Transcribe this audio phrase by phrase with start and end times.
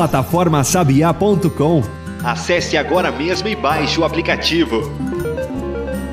[0.00, 1.82] Plataformasabiá.com
[2.24, 4.90] Acesse agora mesmo e baixe o aplicativo.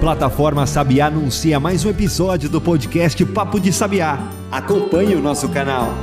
[0.01, 4.19] Plataforma Sabiá anuncia mais um episódio do podcast Papo de Sabiá.
[4.51, 5.93] Acompanhe o nosso canal.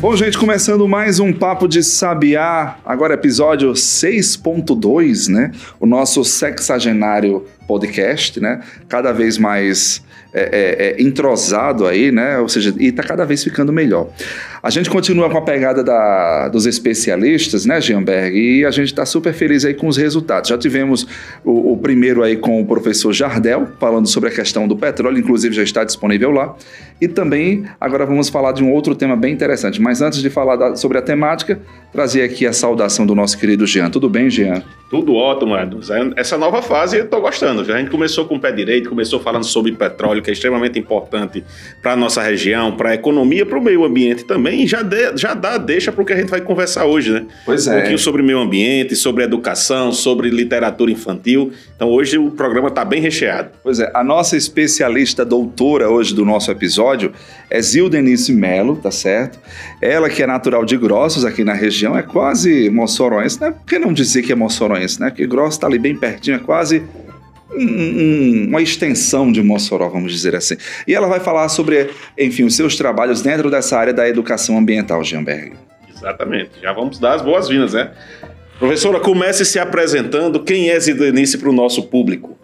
[0.00, 5.52] Bom, gente, começando mais um Papo de Sabiá, agora episódio 6.2, né?
[5.78, 8.62] O nosso sexagenário podcast, né?
[8.88, 10.02] Cada vez mais
[10.34, 12.38] é, é, é, entrosado aí, né?
[12.40, 14.08] Ou seja, e está cada vez ficando melhor.
[14.60, 18.36] A gente continua com a pegada da, dos especialistas, né, Gianberg?
[18.36, 20.48] E a gente está super feliz aí com os resultados.
[20.48, 21.06] Já tivemos
[21.44, 25.54] o, o, primeiro aí com o professor Jardel, falando sobre a questão do petróleo, inclusive
[25.54, 26.56] já está disponível lá.
[27.00, 29.80] E também agora vamos falar de um outro tema bem interessante.
[29.80, 31.60] Mas antes de falar da, sobre a temática,
[31.92, 33.88] trazer aqui a saudação do nosso querido Jean.
[33.88, 34.64] Tudo bem, Jean?
[34.90, 36.12] Tudo ótimo, Edson.
[36.16, 37.60] Essa nova fase eu estou gostando.
[37.60, 41.44] A gente começou com o pé direito, começou falando sobre petróleo, que é extremamente importante
[41.82, 45.16] para a nossa região, para a economia, para o meio ambiente também, e já, de,
[45.16, 47.26] já dá deixa para o que a gente vai conversar hoje, né?
[47.44, 47.70] Pois é.
[47.70, 51.52] Um pouquinho sobre meio ambiente, sobre educação, sobre literatura infantil.
[51.76, 53.50] Então hoje o programa está bem recheado.
[53.62, 57.12] Pois é, a nossa especialista doutora hoje do nosso episódio
[57.50, 59.38] é Zildenice Melo, tá certo?
[59.80, 63.50] Ela que é natural de Grossos, aqui na região, é quase moçoroense, né?
[63.50, 65.10] Por que não dizer que é moçoroense, né?
[65.10, 66.82] Porque Grossos está ali bem pertinho, é quase
[67.52, 70.56] um, uma extensão de Mossoró, vamos dizer assim.
[70.86, 75.02] E ela vai falar sobre, enfim, os seus trabalhos dentro dessa área da educação ambiental,
[75.04, 75.56] Gianberg.
[75.88, 76.50] Exatamente.
[76.62, 77.92] Já vamos dar as boas-vindas, né?
[78.58, 80.42] Professora, comece se apresentando.
[80.42, 82.36] Quem é Zidanice para o nosso público?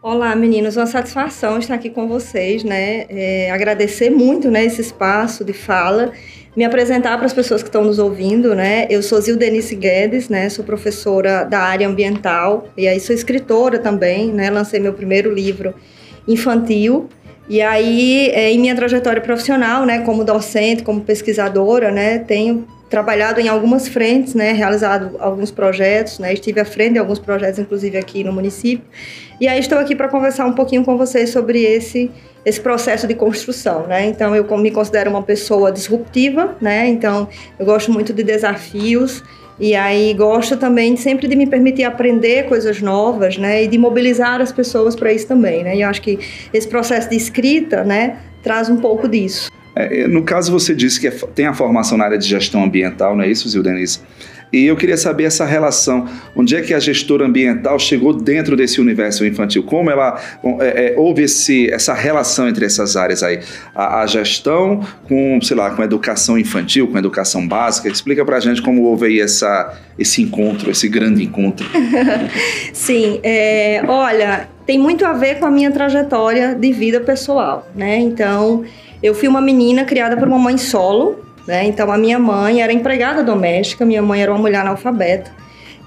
[0.00, 0.76] Olá, meninos.
[0.76, 3.04] Uma satisfação estar aqui com vocês, né?
[3.08, 6.12] É, agradecer muito né, esse espaço de fala
[6.56, 8.86] me apresentar para as pessoas que estão nos ouvindo, né?
[8.90, 10.48] Eu sou Zildenice Guedes, né?
[10.48, 14.50] Sou professora da área ambiental e aí sou escritora também, né?
[14.50, 15.74] Lancei meu primeiro livro
[16.26, 17.08] infantil
[17.48, 23.40] e aí, é, em minha trajetória profissional, né, como docente, como pesquisadora, né, tenho trabalhado
[23.40, 27.98] em algumas frentes, né, realizado alguns projetos, né, estive à frente de alguns projetos, inclusive
[27.98, 28.84] aqui no município.
[29.40, 32.10] E aí estou aqui para conversar um pouquinho com vocês sobre esse
[32.44, 34.06] esse processo de construção, né?
[34.06, 36.88] Então eu me considero uma pessoa disruptiva, né?
[36.88, 37.28] Então
[37.58, 39.22] eu gosto muito de desafios
[39.60, 43.64] e aí gosto também sempre de me permitir aprender coisas novas, né?
[43.64, 45.76] E de mobilizar as pessoas para isso também, né?
[45.76, 46.18] E eu acho que
[46.52, 49.47] esse processo de escrita, né, traz um pouco disso.
[49.78, 53.16] É, no caso, você disse que é, tem a formação na área de gestão ambiental,
[53.16, 54.00] não é isso, Zildenise?
[54.52, 58.80] E eu queria saber essa relação, onde é que a gestora ambiental chegou dentro desse
[58.80, 59.62] universo infantil?
[59.62, 60.18] Como ela
[60.60, 63.40] é, é, houve esse, essa relação entre essas áreas aí?
[63.74, 67.88] A, a, gestão com, sei lá, com educação infantil, com educação básica.
[67.88, 71.66] Explica pra gente como houve aí essa, esse encontro, esse grande encontro.
[72.72, 77.98] Sim, é, olha, tem muito a ver com a minha trajetória de vida pessoal, né?
[77.98, 78.64] Então,
[79.02, 81.64] eu fui uma menina criada por uma mãe solo, né?
[81.64, 85.30] Então a minha mãe era empregada doméstica, minha mãe era uma mulher analfabeta.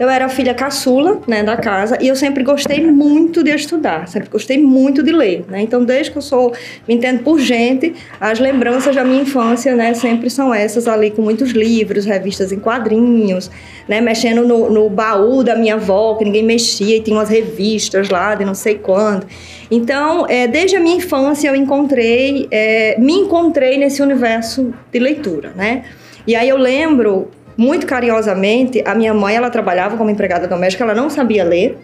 [0.01, 4.07] Eu era a filha caçula, né, da casa, e eu sempre gostei muito de estudar,
[4.07, 5.62] sempre gostei muito de ler, né?
[5.62, 6.51] Então, desde que eu sou,
[6.88, 11.22] me entendo por gente, as lembranças da minha infância, né, sempre são essas ali com
[11.22, 13.51] muitos livros, revistas em quadrinhos,
[13.88, 18.09] né, mexendo no, no baú da minha avó, que ninguém mexia, e tinha umas revistas
[18.09, 19.28] lá de não sei quando.
[19.69, 25.51] Então, é, desde a minha infância eu encontrei, é, me encontrei nesse universo de leitura,
[25.56, 25.83] né?
[26.25, 27.29] E aí eu lembro
[27.61, 31.77] muito carinhosamente, a minha mãe, ela trabalhava como empregada doméstica, ela não sabia ler.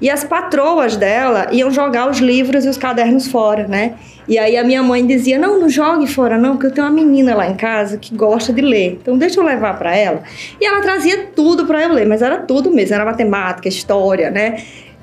[0.00, 3.94] E as patroas dela iam jogar os livros e os cadernos fora, né?
[4.26, 6.92] E aí a minha mãe dizia: Não, não jogue fora, não, porque eu tenho uma
[6.92, 8.98] menina lá em casa que gosta de ler.
[9.00, 10.24] Então deixa eu levar para ela.
[10.60, 14.56] E ela trazia tudo para eu ler, mas era tudo mesmo: era matemática, história, né?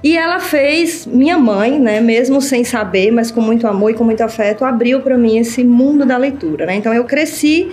[0.04, 4.06] E ela fez, minha mãe, né, mesmo sem saber, mas com muito amor e com
[4.06, 6.76] muito afeto, abriu para mim esse mundo da leitura, né?
[6.76, 7.70] Então eu cresci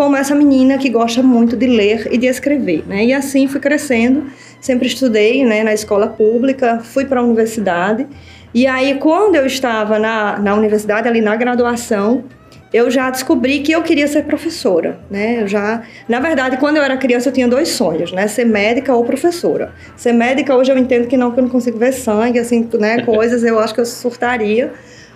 [0.00, 3.04] como essa menina que gosta muito de ler e de escrever, né?
[3.04, 8.06] E assim fui crescendo, sempre estudei, né, na escola pública, fui para a universidade.
[8.54, 12.24] E aí quando eu estava na, na universidade, ali na graduação,
[12.72, 15.42] eu já descobri que eu queria ser professora, né?
[15.42, 18.26] Eu já, na verdade, quando eu era criança, eu tinha dois sonhos, né?
[18.26, 19.74] Ser médica ou professora.
[19.98, 23.02] Ser médica hoje eu entendo que não, que eu não consigo ver sangue, assim, né?
[23.02, 24.72] Coisas, eu acho que eu surtaria.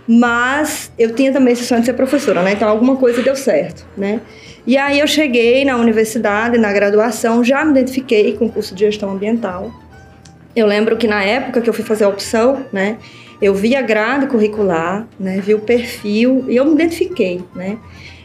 [0.07, 2.53] Mas eu tinha também esse sonho de ser professora, né?
[2.53, 4.21] Então alguma coisa deu certo, né?
[4.67, 8.85] E aí eu cheguei na universidade, na graduação, já me identifiquei com o curso de
[8.85, 9.71] gestão ambiental.
[10.57, 12.97] Eu lembro que na época que eu fui fazer a opção, né,
[13.43, 17.79] eu vi a grade curricular, né, vi o perfil e eu me identifiquei, né?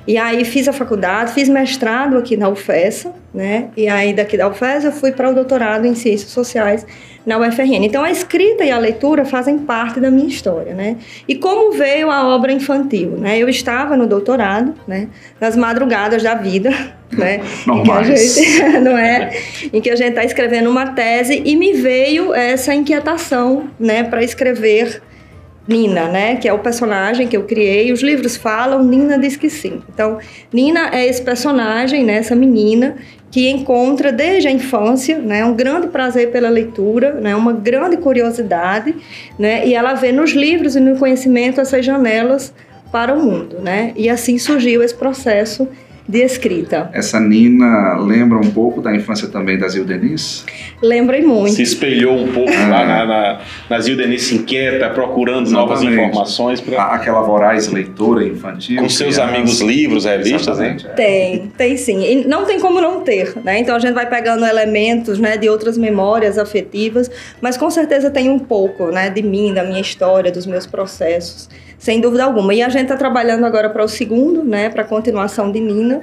[0.07, 3.69] E aí fiz a faculdade, fiz mestrado aqui na UFESA, né?
[3.75, 6.85] E aí daqui da UFESA eu fui para o doutorado em Ciências Sociais
[7.25, 7.85] na UFRN.
[7.85, 10.97] Então, a escrita e a leitura fazem parte da minha história, né?
[11.27, 13.37] E como veio a obra infantil, né?
[13.37, 15.07] Eu estava no doutorado, né?
[15.39, 16.69] Nas madrugadas da vida,
[17.11, 17.41] né?
[17.67, 19.31] Em que a gente, não é?
[19.71, 24.03] Em que a gente está escrevendo uma tese e me veio essa inquietação, né?
[24.03, 25.01] Para escrever
[25.67, 26.35] Nina, né?
[26.37, 27.91] Que é o personagem que eu criei.
[27.93, 29.83] Os livros falam, Nina diz que sim.
[29.93, 30.17] Então,
[30.51, 32.15] Nina é esse personagem, né?
[32.15, 32.95] Essa menina
[33.31, 38.95] que encontra desde a infância, né, um grande prazer pela leitura, né, uma grande curiosidade,
[39.37, 42.53] né, e ela vê nos livros e no conhecimento essas janelas
[42.91, 45.67] para o mundo, né, e assim surgiu esse processo
[46.09, 46.89] de escrita.
[46.91, 50.43] Essa Nina lembra um pouco da infância também da Zil Denise?
[50.81, 51.51] Lembrem muito.
[51.53, 53.39] Se espelhou um pouco lá na, na,
[53.69, 56.07] na Zil Denise inquieta, procurando novas Exatamente.
[56.09, 56.61] informações.
[56.61, 56.81] Pra...
[56.81, 58.81] A- Aquela voraz leitora infantil.
[58.81, 59.31] Com seus criança.
[59.35, 60.77] amigos livros, revistas, né?
[60.83, 60.87] É.
[60.89, 62.03] Tem, tem sim.
[62.03, 63.59] E não tem como não ter, né?
[63.59, 67.09] Então a gente vai pegando elementos, né, de outras memórias afetivas,
[67.39, 71.49] mas com certeza tem um pouco, né, de mim, da minha história, dos meus processos,
[71.77, 72.53] sem dúvida alguma.
[72.53, 75.98] E a gente está trabalhando agora para o segundo, né, para a continuação de Nina,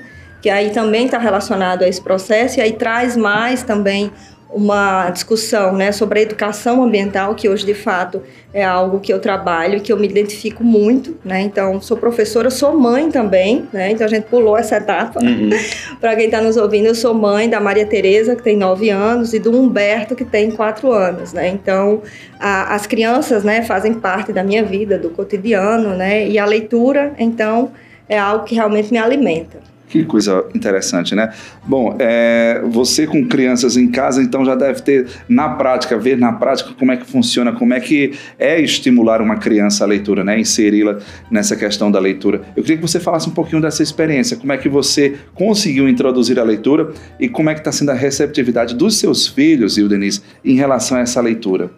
[0.46, 4.12] que aí também está relacionado a esse processo e aí traz mais também
[4.48, 8.22] uma discussão né, sobre a educação ambiental, que hoje de fato
[8.54, 11.16] é algo que eu trabalho e que eu me identifico muito.
[11.24, 11.40] Né?
[11.40, 13.90] Então, sou professora, sou mãe também, né?
[13.90, 15.18] então a gente pulou essa etapa.
[15.20, 15.50] Uhum.
[16.00, 19.34] Para quem está nos ouvindo, eu sou mãe da Maria Tereza, que tem 9 anos,
[19.34, 21.32] e do Humberto, que tem 4 anos.
[21.32, 21.48] Né?
[21.48, 22.02] Então,
[22.38, 26.24] a- as crianças né, fazem parte da minha vida, do cotidiano, né?
[26.24, 27.72] e a leitura, então,
[28.08, 29.66] é algo que realmente me alimenta.
[29.88, 31.32] Que coisa interessante, né?
[31.64, 36.32] Bom, é, você com crianças em casa, então já deve ter na prática, ver na
[36.32, 40.40] prática como é que funciona, como é que é estimular uma criança à leitura, né?
[40.40, 40.98] Inseri-la
[41.30, 42.42] nessa questão da leitura.
[42.56, 46.38] Eu queria que você falasse um pouquinho dessa experiência, como é que você conseguiu introduzir
[46.40, 50.56] a leitura e como é que está sendo a receptividade dos seus filhos, Denise, em
[50.56, 51.70] relação a essa leitura.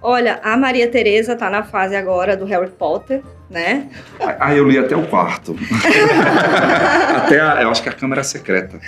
[0.00, 3.86] Olha, a Maria Tereza está na fase agora do Harry Potter, né?
[4.20, 5.56] Ah, eu li até o quarto.
[7.16, 8.78] até a, eu acho que a câmera é secreta.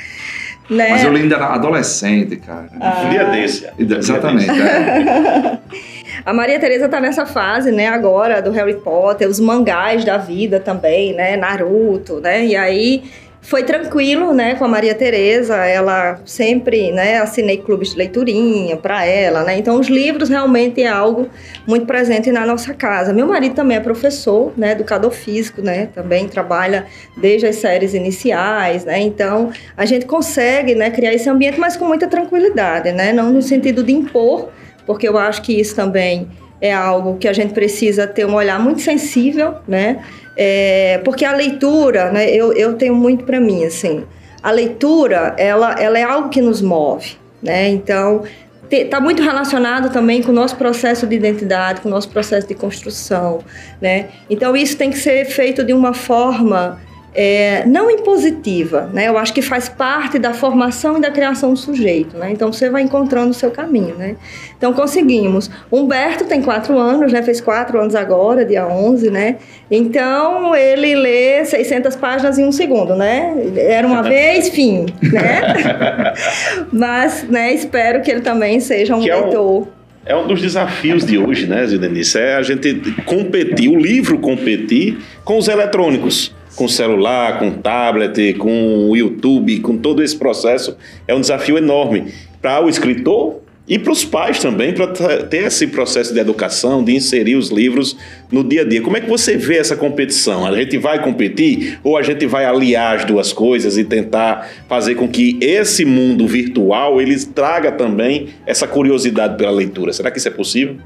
[0.69, 0.91] né?
[0.91, 2.69] Mas eu li ainda era adolescente, cara.
[3.11, 3.69] Dia desse.
[3.79, 4.51] Exatamente.
[4.51, 5.59] é.
[6.25, 10.61] A Maria Tereza tá nessa fase, né, agora do Harry Potter, os mangás da vida
[10.61, 12.45] também, né, Naruto, né?
[12.45, 13.05] E aí
[13.43, 19.05] foi tranquilo, né, com a Maria Tereza, ela sempre, né, assinei clubes de leiturinha para
[19.05, 19.59] ela, né?
[19.59, 21.29] Então os livros realmente é algo
[21.67, 23.13] muito presente na nossa casa.
[23.13, 25.89] Meu marido também é professor, né, educador físico, né?
[25.95, 29.01] Também trabalha desde as séries iniciais, né?
[29.01, 33.13] Então a gente consegue, né, criar esse ambiente, mas com muita tranquilidade, né?
[33.13, 34.51] Não no sentido de impor,
[34.87, 36.29] porque eu acho que isso também
[36.61, 40.05] é algo que a gente precisa ter um olhar muito sensível, né?
[40.37, 44.05] É, porque a leitura, né, eu, eu tenho muito para mim, assim,
[44.43, 47.69] a leitura, ela, ela é algo que nos move, né?
[47.69, 48.23] Então,
[48.71, 52.55] está muito relacionado também com o nosso processo de identidade, com o nosso processo de
[52.55, 53.41] construção,
[53.81, 54.09] né?
[54.29, 56.81] Então, isso tem que ser feito de uma forma
[57.15, 59.09] é, não impositiva, né?
[59.09, 62.31] Eu acho que faz parte da formação e da criação do sujeito, né?
[62.31, 64.17] Então você vai encontrando o seu caminho, né?
[64.57, 65.51] Então conseguimos.
[65.73, 67.21] Humberto tem quatro anos, né?
[67.23, 69.37] Fez quatro anos agora, dia 11, né?
[69.71, 73.35] Então ele lê 600 páginas em um segundo, né?
[73.57, 76.13] Era uma vez, fim, né?
[76.73, 77.53] Mas, né?
[77.53, 79.69] Espero que ele também seja um Que é um- leitor.
[80.07, 82.19] É um dos desafios de hoje, né, Zidanice?
[82.19, 82.75] É a gente
[83.05, 86.35] competir, o livro competir com os eletrônicos.
[86.61, 90.77] Com celular, com tablet, com o YouTube, com todo esse processo.
[91.09, 94.89] É um desafio enorme para o escritor e para os pais também, para
[95.25, 97.97] ter esse processo de educação, de inserir os livros
[98.31, 98.83] no dia a dia.
[98.83, 100.45] Como é que você vê essa competição?
[100.45, 104.97] A gente vai competir ou a gente vai aliar as duas coisas e tentar fazer
[104.97, 109.95] com que esse mundo virtual ele traga também essa curiosidade pela leitura?
[109.95, 110.77] Será que isso é possível?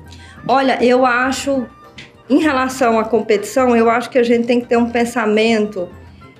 [0.47, 1.67] Olha, eu acho,
[2.29, 5.89] em relação à competição, eu acho que a gente tem que ter um pensamento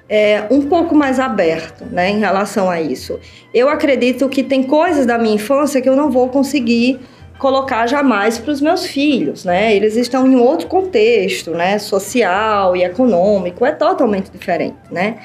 [0.09, 3.19] é, um pouco mais aberto, né, em relação a isso.
[3.53, 7.01] Eu acredito que tem coisas da minha infância que eu não vou conseguir
[7.39, 9.75] colocar jamais para os meus filhos, né?
[9.75, 15.17] Eles estão em outro contexto, né, social e econômico, é totalmente diferente, né?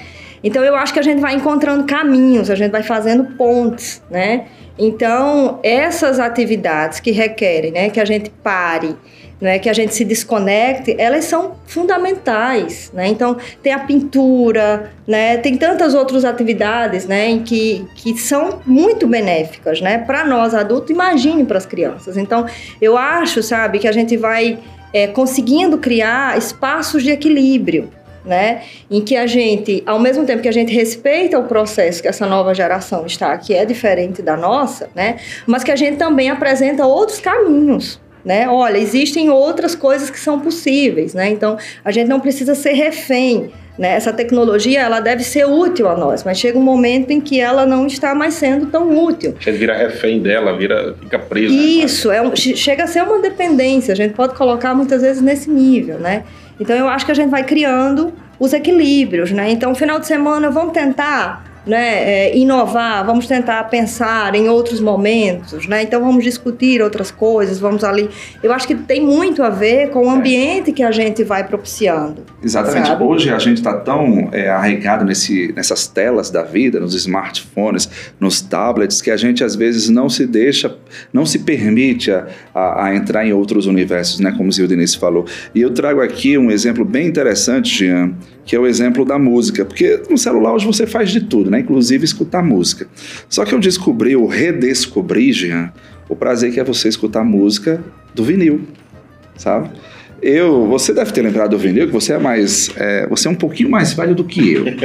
[0.44, 4.46] Então eu acho que a gente vai encontrando caminhos, a gente vai fazendo pontes, né?
[4.78, 8.96] Então essas atividades que requerem, né, que a gente pare,
[9.42, 13.08] né, que a gente se desconecte, elas são fundamentais, né?
[13.08, 15.38] Então tem a pintura, né?
[15.38, 20.90] Tem tantas outras atividades, né, em que, que são muito benéficas, né, para nós adultos.
[20.90, 22.18] Imagine para as crianças.
[22.18, 22.46] Então
[22.82, 24.60] eu acho, sabe, que a gente vai
[24.94, 27.90] é, conseguindo criar espaços de equilíbrio.
[28.26, 28.62] né?
[28.92, 32.28] Em que a gente, ao mesmo tempo que a gente respeita o processo que essa
[32.28, 35.16] nova geração está, que é diferente da nossa, né?
[35.48, 38.48] Mas que a gente também apresenta outros caminhos, né?
[38.48, 41.30] Olha, existem outras coisas que são possíveis, né?
[41.30, 43.96] Então, a gente não precisa ser refém né?
[43.96, 47.66] Essa tecnologia ela deve ser útil a nós, mas chega um momento em que ela
[47.66, 49.34] não está mais sendo tão útil.
[49.40, 51.54] A gente vira refém dela, vira, fica preso.
[51.54, 53.94] Isso, é um, chega a ser uma dependência.
[53.94, 56.26] A gente pode colocar muitas vezes nesse nível, né?
[56.60, 59.50] Então eu acho que a gente vai criando os equilíbrios, né?
[59.50, 65.68] Então, final de semana, vamos tentar né, é, inovar, vamos tentar pensar em outros momentos,
[65.68, 65.84] né?
[65.84, 68.10] Então vamos discutir outras coisas, vamos ali.
[68.42, 72.24] Eu acho que tem muito a ver com o ambiente que a gente vai propiciando.
[72.44, 72.88] Exatamente.
[72.88, 73.04] Sabe?
[73.04, 77.90] Hoje a gente está tão é, arraigado nesse, nessas telas da vida, nos smartphones,
[78.20, 80.76] nos tablets, que a gente às vezes não se deixa,
[81.12, 84.34] não se permite a, a, a entrar em outros universos, né?
[84.36, 85.26] Como o Denise falou.
[85.54, 88.14] E eu trago aqui um exemplo bem interessante, Jean,
[88.50, 91.60] que é o exemplo da música, porque no celular hoje você faz de tudo, né?
[91.60, 92.88] Inclusive escutar música.
[93.30, 95.72] Só que eu descobri, ou redescobri, Jean,
[96.10, 97.80] o prazer que é você escutar música
[98.12, 98.62] do vinil,
[99.38, 99.70] sabe?
[100.20, 103.36] Eu, você deve ter lembrado do vinil, que você é mais, é, você é um
[103.36, 104.66] pouquinho mais velho do que eu.
[104.66, 104.78] Né?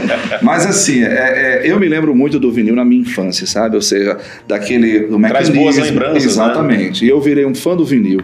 [0.40, 3.76] Mas assim, é, é, eu me lembro muito do vinil na minha infância, sabe?
[3.76, 4.16] Ou seja,
[4.48, 6.30] daquele do Traz boas lembranças, né?
[6.30, 7.02] Exatamente.
[7.02, 7.08] Né?
[7.08, 8.22] E eu virei um fã do vinil.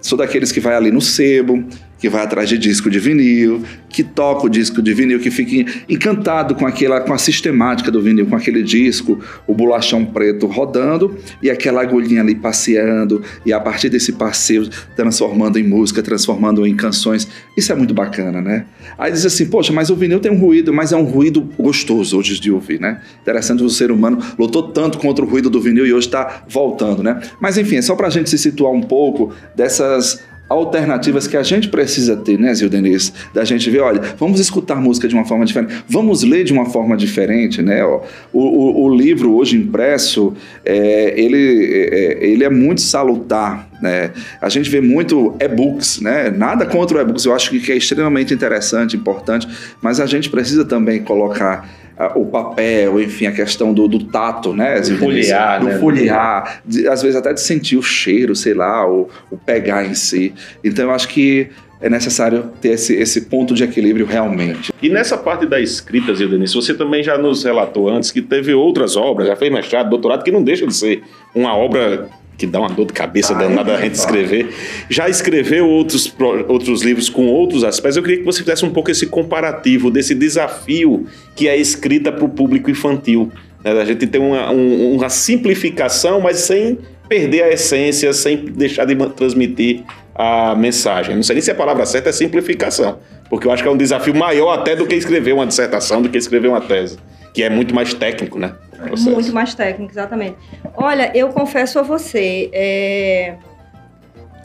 [0.00, 1.64] Sou daqueles que vai ali no sebo,
[1.98, 5.70] que vai atrás de disco de vinil, que toca o disco de vinil, que fica
[5.88, 11.16] encantado com aquela, com a sistemática do vinil, com aquele disco, o bolachão preto rodando
[11.42, 16.74] e aquela agulhinha ali passeando e a partir desse passeio transformando em música, transformando em
[16.74, 17.28] canções.
[17.56, 18.66] Isso é muito bacana, né?
[18.96, 22.18] Aí diz assim, poxa, mas o vinil tem um ruído, mas é um ruído gostoso
[22.18, 23.00] hoje de ouvir, né?
[23.20, 27.02] Interessante o ser humano lutou tanto contra o ruído do vinil e hoje está voltando,
[27.02, 27.20] né?
[27.40, 31.42] Mas enfim, é só para a gente se situar um pouco dessas alternativas que a
[31.42, 33.12] gente precisa ter, né, Zil Denise?
[33.34, 36.66] Da gente ver, olha, vamos escutar música de uma forma diferente, vamos ler de uma
[36.66, 37.84] forma diferente, né?
[37.84, 38.02] Ó,
[38.32, 44.12] o, o, o livro hoje impresso, é, ele, é, ele é muito salutar, né?
[44.40, 46.30] A gente vê muito e-books, né?
[46.30, 49.46] Nada contra o e-books, eu acho que é extremamente interessante, importante,
[49.82, 51.68] mas a gente precisa também colocar
[52.14, 54.80] o papel, enfim, a questão do, do tato, né?
[54.80, 55.78] Do folhear, do né?
[55.78, 59.94] folhear, de, às vezes até de sentir o cheiro, sei lá, o, o pegar em
[59.94, 60.32] si.
[60.62, 61.48] Então eu acho que
[61.80, 64.72] é necessário ter esse, esse ponto de equilíbrio realmente.
[64.82, 68.52] E nessa parte da escrita, Zé Denise, você também já nos relatou antes que teve
[68.52, 71.02] outras obras, já fez mestrado, doutorado, que não deixa de ser
[71.34, 72.08] uma obra
[72.38, 74.48] que dá uma dor de cabeça ah, danada a gente escrever.
[74.88, 76.14] Já escreveu outros,
[76.46, 77.96] outros livros com outros aspectos.
[77.96, 81.04] Eu queria que você fizesse um pouco esse comparativo desse desafio
[81.34, 83.32] que é a escrita para o público infantil.
[83.64, 83.72] Né?
[83.72, 86.78] A gente tem uma, um, uma simplificação, mas sem
[87.08, 89.82] perder a essência, sem deixar de transmitir
[90.14, 91.16] a mensagem.
[91.16, 93.76] Não sei nem se a palavra certa é simplificação, porque eu acho que é um
[93.76, 96.98] desafio maior até do que escrever uma dissertação, do que escrever uma tese,
[97.34, 98.54] que é muito mais técnico, né?
[99.00, 100.36] Muito mais técnico, exatamente.
[100.76, 103.36] Olha, eu confesso a você, é...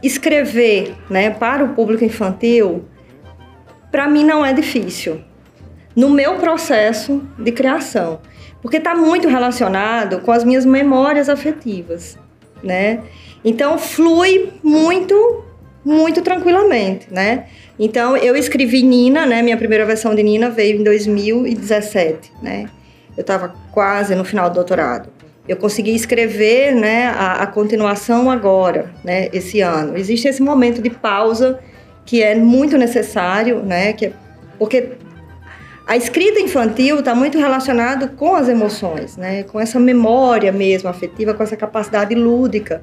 [0.02, 2.86] escrever né, para o público infantil,
[3.92, 5.22] para mim não é difícil.
[5.96, 8.20] No meu processo de criação.
[8.64, 12.18] Porque está muito relacionado com as minhas memórias afetivas,
[12.64, 13.02] né?
[13.44, 15.44] Então, flui muito,
[15.84, 17.46] muito tranquilamente, né?
[17.80, 19.42] Então, eu escrevi Nina, né?
[19.42, 22.70] Minha primeira versão de Nina veio em 2017, né?
[23.16, 25.10] eu estava quase no final do doutorado.
[25.48, 29.98] Eu consegui escrever né, a, a, continuação agora, né, esse ano.
[29.98, 31.60] Existe esse momento de pausa
[32.06, 34.14] que é muito necessário, né, que é,
[34.58, 34.92] porque
[35.86, 41.34] a escrita infantil está muito relacionado com as emoções, né, com essa memória mesmo afetiva,
[41.34, 42.82] com essa capacidade lúdica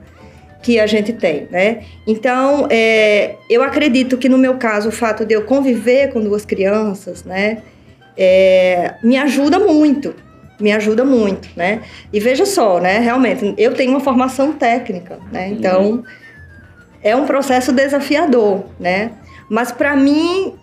[0.62, 1.82] que a gente tem, né?
[2.06, 6.44] Então, é, eu acredito que no meu caso o fato de eu conviver com duas
[6.44, 7.62] crianças, né,
[8.16, 10.14] é, me ajuda muito,
[10.60, 11.80] me ajuda muito, né?
[12.12, 12.98] E veja só, né?
[12.98, 15.48] Realmente, eu tenho uma formação técnica, né?
[15.48, 16.02] Então, uhum.
[17.02, 19.12] é um processo desafiador, né?
[19.48, 20.54] Mas para mim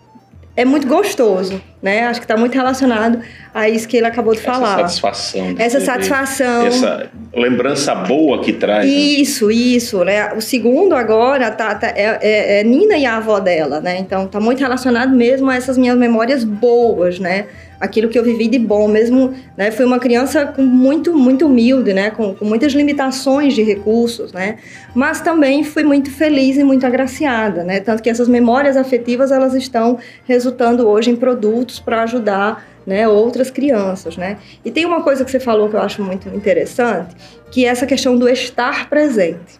[0.55, 2.07] é muito gostoso, né?
[2.07, 3.19] Acho que está muito relacionado
[3.53, 4.79] a isso que ele acabou de falar.
[4.79, 5.55] Essa satisfação.
[5.57, 6.65] Essa satisfação.
[6.65, 8.85] Essa lembrança boa que traz.
[8.85, 8.91] Né?
[8.91, 9.53] Isso, né?
[9.53, 10.33] isso, né?
[10.33, 13.97] O segundo agora tá, tá é, é, é, Nina e a avó dela, né?
[13.99, 17.45] Então está muito relacionado mesmo a essas minhas memórias boas, né?
[17.79, 21.93] aquilo que eu vivi de bom, mesmo, né, fui uma criança com muito, muito humilde,
[21.93, 24.57] né, com, com muitas limitações de recursos, né,
[24.95, 29.53] mas também fui muito feliz e muito agraciada, né, tanto que essas memórias afetivas, elas
[29.53, 35.25] estão resultando hoje em produtos para ajudar, né, outras crianças, né, e tem uma coisa
[35.25, 37.15] que você falou que eu acho muito interessante,
[37.51, 39.59] que é essa questão do estar presente,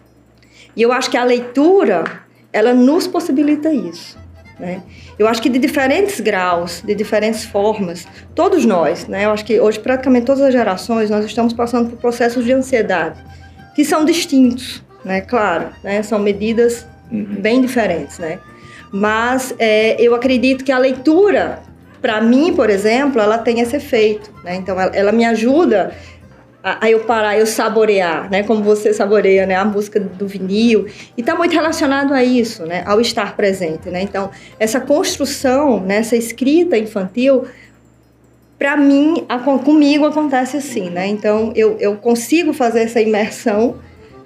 [0.74, 2.04] e eu acho que a leitura,
[2.52, 4.16] ela nos possibilita isso,
[4.58, 4.82] Né?
[5.16, 9.24] Eu acho que de diferentes graus, de diferentes formas, todos nós, né?
[9.24, 13.22] eu acho que hoje praticamente todas as gerações nós estamos passando por processos de ansiedade
[13.74, 15.20] que são distintos, né?
[15.20, 16.02] claro, né?
[16.02, 17.36] são medidas uhum.
[17.38, 18.40] bem diferentes, né?
[18.90, 21.62] mas é, eu acredito que a leitura,
[22.00, 24.56] para mim, por exemplo, ela tem esse efeito, né?
[24.56, 25.92] então ela, ela me ajuda
[26.62, 28.42] a, eu parar, eu saborear, né?
[28.42, 29.54] Como você saboreia, né?
[29.54, 30.86] A música do vinil.
[31.16, 32.82] E está muito relacionado a isso, né?
[32.84, 34.02] Ao estar presente, né?
[34.02, 35.98] Então, essa construção, né?
[35.98, 37.46] essa escrita infantil,
[38.58, 41.06] para mim, a, comigo acontece assim, né?
[41.06, 43.76] Então, eu, eu consigo fazer essa imersão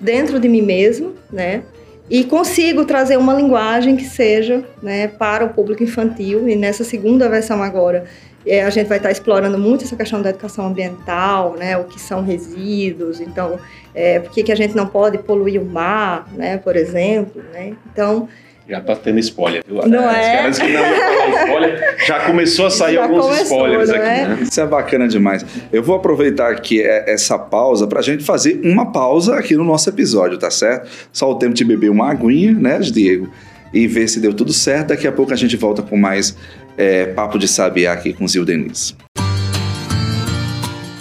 [0.01, 1.63] dentro de mim mesmo, né?
[2.11, 6.49] E consigo trazer uma linguagem que seja né, para o público infantil.
[6.49, 8.05] E nessa segunda versão agora,
[8.47, 12.01] é, a gente vai estar explorando muito essa questão da educação ambiental, né, o que
[12.01, 13.59] são resíduos, então,
[13.95, 17.75] é, por que, a gente não pode poluir o mar, né, por exemplo, né?
[17.93, 18.29] Então,
[18.69, 19.77] já tá tendo spoiler, viu?
[19.87, 20.49] Não é?
[20.49, 24.07] Os caras que não spoiler, já começou a sair já alguns começou, spoilers aqui.
[24.07, 24.29] É?
[24.29, 24.39] Né?
[24.43, 25.45] Isso é bacana demais.
[25.73, 29.65] Eu vou aproveitar aqui é, essa pausa para a gente fazer uma pausa aqui no
[29.65, 30.89] nosso episódio, tá certo?
[31.13, 33.29] Só o tempo de beber uma aguinha, né, Diego?
[33.73, 34.89] E ver se deu tudo certo.
[34.89, 36.37] Daqui a pouco a gente volta com mais
[36.77, 38.95] é, Papo de Sabiá aqui com Zil Denise.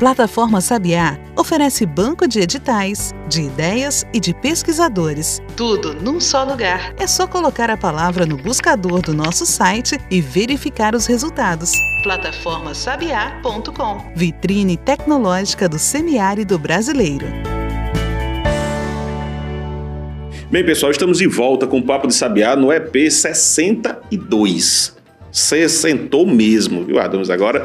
[0.00, 5.42] Plataforma Sabiá oferece banco de editais, de ideias e de pesquisadores.
[5.54, 6.94] Tudo num só lugar.
[6.98, 11.72] É só colocar a palavra no buscador do nosso site e verificar os resultados.
[12.02, 17.26] Plataformasabiá.com Vitrine tecnológica do semiárido brasileiro.
[20.50, 24.98] Bem, pessoal, estamos de volta com o Papo de Sabiá no EP 62.
[25.32, 27.64] Você sentou mesmo, viu, Adams, agora?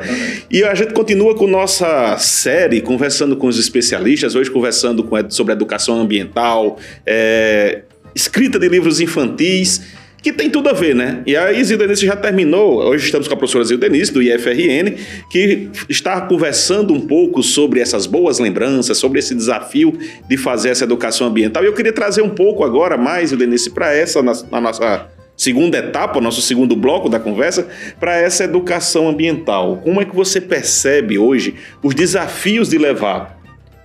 [0.52, 5.54] E a gente continua com nossa série, conversando com os especialistas, hoje conversando com, sobre
[5.54, 7.82] educação ambiental, é,
[8.14, 9.82] escrita de livros infantis,
[10.22, 11.22] que tem tudo a ver, né?
[11.26, 14.96] E a Isilda Denise já terminou, hoje estamos com a professora Isilda Denise, do IFRN,
[15.30, 19.96] que está conversando um pouco sobre essas boas lembranças, sobre esse desafio
[20.28, 21.64] de fazer essa educação ambiental.
[21.64, 25.08] E eu queria trazer um pouco agora mais, Isilda Denise, para essa, na, na nossa
[25.36, 27.68] segunda etapa, nosso segundo bloco da conversa,
[28.00, 29.82] para essa educação ambiental.
[29.84, 33.40] Como é que você percebe hoje os desafios de levar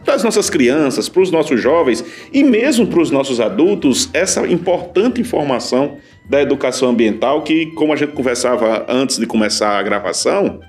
[0.05, 4.47] para as nossas crianças, para os nossos jovens e mesmo para os nossos adultos essa
[4.47, 10.61] importante informação da educação ambiental que, como a gente conversava antes de começar a gravação,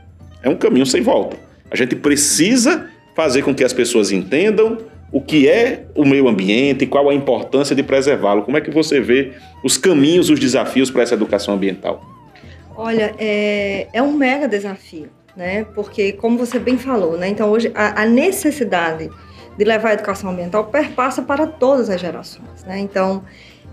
[0.44, 1.38] é um caminho sem volta.
[1.70, 4.78] A gente precisa fazer com que as pessoas entendam
[5.12, 8.44] o que é o meio ambiente e qual a importância de preservá-lo.
[8.44, 12.02] Como é que você vê os caminhos, os desafios para essa educação ambiental?
[12.76, 15.66] Olha, é, é um mega desafio, né?
[15.76, 17.28] Porque, como você bem falou, né?
[17.28, 19.10] Então, hoje, a, a necessidade
[19.58, 22.80] de levar a educação ambiental perpassa para todas as gerações, né?
[22.80, 23.24] Então,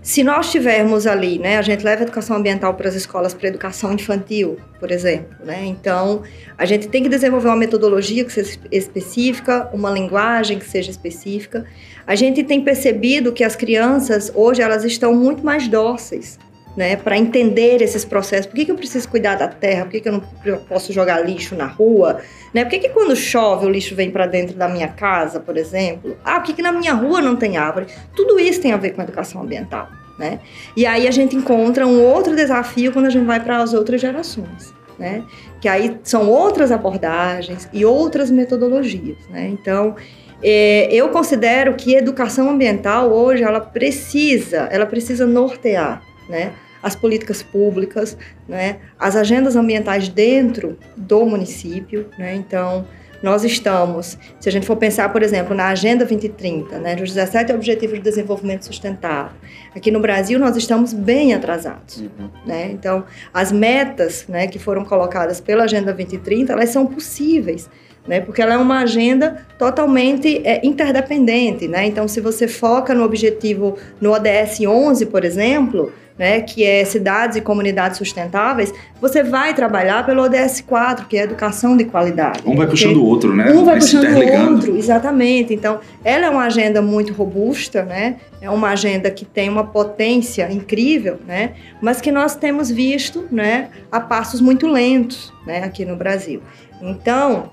[0.08, 3.46] se nós tivermos ali, né, a gente leva a educação ambiental para as escolas para
[3.46, 5.66] educação infantil, por exemplo, né?
[5.66, 6.22] Então,
[6.56, 11.66] a gente tem que desenvolver uma metodologia que seja específica, uma linguagem que seja específica.
[12.06, 16.38] A gente tem percebido que as crianças hoje elas estão muito mais dóceis,
[16.74, 18.46] né, para entender esses processos.
[18.46, 19.84] Por que, que eu preciso cuidar da terra?
[19.84, 22.22] Por que, que eu não posso jogar lixo na rua?
[22.54, 22.64] Né?
[22.64, 26.16] Por que, que quando chove o lixo vem para dentro da minha casa, por exemplo?
[26.24, 27.88] Ah, por que, que na minha rua não tem árvore?
[28.16, 29.97] Tudo isso tem a ver com educação ambiental.
[30.18, 30.40] Né?
[30.76, 34.00] E aí a gente encontra um outro desafio quando a gente vai para as outras
[34.00, 34.74] gerações.
[34.98, 35.22] Né?
[35.60, 39.18] Que aí são outras abordagens e outras metodologias.
[39.30, 39.48] Né?
[39.48, 39.94] Então,
[40.42, 46.52] é, eu considero que educação ambiental hoje ela precisa, ela precisa nortear, né?
[46.82, 48.16] as políticas públicas,
[48.48, 52.86] né, as agendas ambientais dentro do município, né, então
[53.22, 57.52] nós estamos, se a gente for pensar, por exemplo, na Agenda 2030, né, dos 17
[57.52, 59.32] Objetivos de Desenvolvimento Sustentável,
[59.74, 62.28] aqui no Brasil nós estamos bem atrasados, uhum.
[62.46, 67.68] né, então as metas, né, que foram colocadas pela Agenda 2030, elas são possíveis,
[68.06, 73.04] né, porque ela é uma agenda totalmente é, interdependente, né, então se você foca no
[73.04, 79.54] objetivo, no ODS 11, por exemplo, né, que é cidades e comunidades sustentáveis, você vai
[79.54, 82.42] trabalhar pelo ODS 4, que é educação de qualidade.
[82.44, 83.50] Um vai puxando o outro, né?
[83.52, 85.54] Um vai, vai puxando o outro, exatamente.
[85.54, 88.16] Então, ela é uma agenda muito robusta, né?
[88.40, 91.52] É uma agenda que tem uma potência incrível, né?
[91.80, 96.42] Mas que nós temos visto, né, a passos muito lentos, né, aqui no Brasil.
[96.82, 97.50] Então,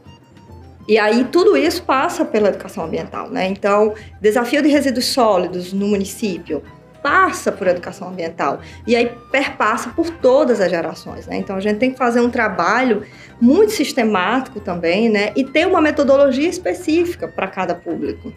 [0.88, 3.48] E aí tudo isso passa pela educação ambiental, né?
[3.48, 6.62] Então, desafio de resíduos sólidos no município
[7.06, 11.38] passa por educação ambiental e aí perpassa por todas as gerações, né?
[11.38, 13.04] Então a gente tem que fazer um trabalho
[13.40, 15.32] muito sistemático também, né?
[15.36, 18.34] E ter uma metodologia específica para cada público.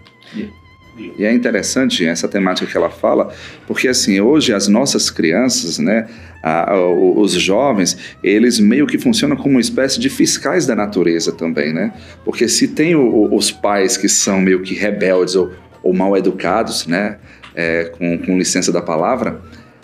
[0.99, 3.33] E é interessante essa temática que ela fala,
[3.67, 6.07] porque assim, hoje as nossas crianças, né,
[6.43, 11.33] a, a, os jovens, eles meio que funcionam como uma espécie de fiscais da natureza
[11.33, 11.95] também, né?
[12.23, 15.53] Porque se tem o, os pais que são meio que rebeldes ou,
[15.83, 17.17] ou mal educados, né,
[17.59, 19.41] é, com, com licença da palavra,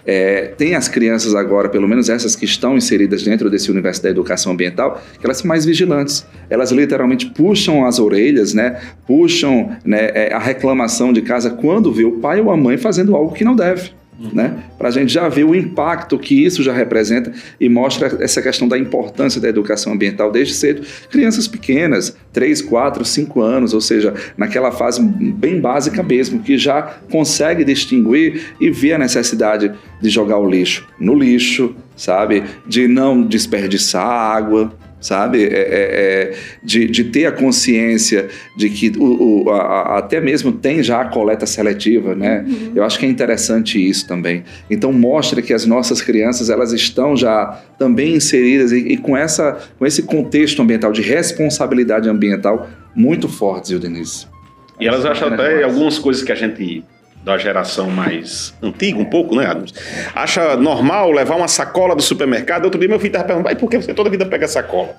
[0.06, 4.10] é, tem as crianças agora, pelo menos essas que estão inseridas dentro desse universo da
[4.10, 6.24] educação ambiental, que elas são mais vigilantes.
[6.48, 8.80] Elas literalmente puxam as orelhas, né?
[9.06, 13.16] Puxam né, é, a reclamação de casa quando vê o pai ou a mãe fazendo
[13.16, 14.64] algo que não deve né?
[14.79, 18.68] Para a gente já ver o impacto que isso já representa e mostra essa questão
[18.68, 20.87] da importância da educação ambiental desde cedo.
[21.11, 26.83] Crianças pequenas, 3, 4, 5 anos, ou seja, naquela fase bem básica mesmo, que já
[27.11, 32.44] consegue distinguir e ver a necessidade de jogar o lixo no lixo, sabe?
[32.66, 34.72] De não desperdiçar água,
[35.04, 35.44] sabe?
[35.44, 40.18] É, é, é, de, de, ter a consciência de que o, o a, a, até
[40.18, 42.42] mesmo tem já a coleta seletiva, né?
[42.48, 42.72] Uhum.
[42.74, 44.44] Eu acho que é interessante isso também.
[44.70, 49.58] Então mostra que as nossas crianças elas estão já também inseridas e, e com, essa,
[49.78, 54.26] com esse contexto ambiental de responsabilidade ambiental muito forte, Zil Denise.
[54.80, 56.82] E elas acham até algumas coisas que a gente
[57.24, 59.72] da geração mais antiga, um pouco, né, Adams?
[60.14, 62.66] Acha normal levar uma sacola do supermercado?
[62.66, 64.94] Outro dia meu filho estava perguntando, por que você toda vida pega sacola?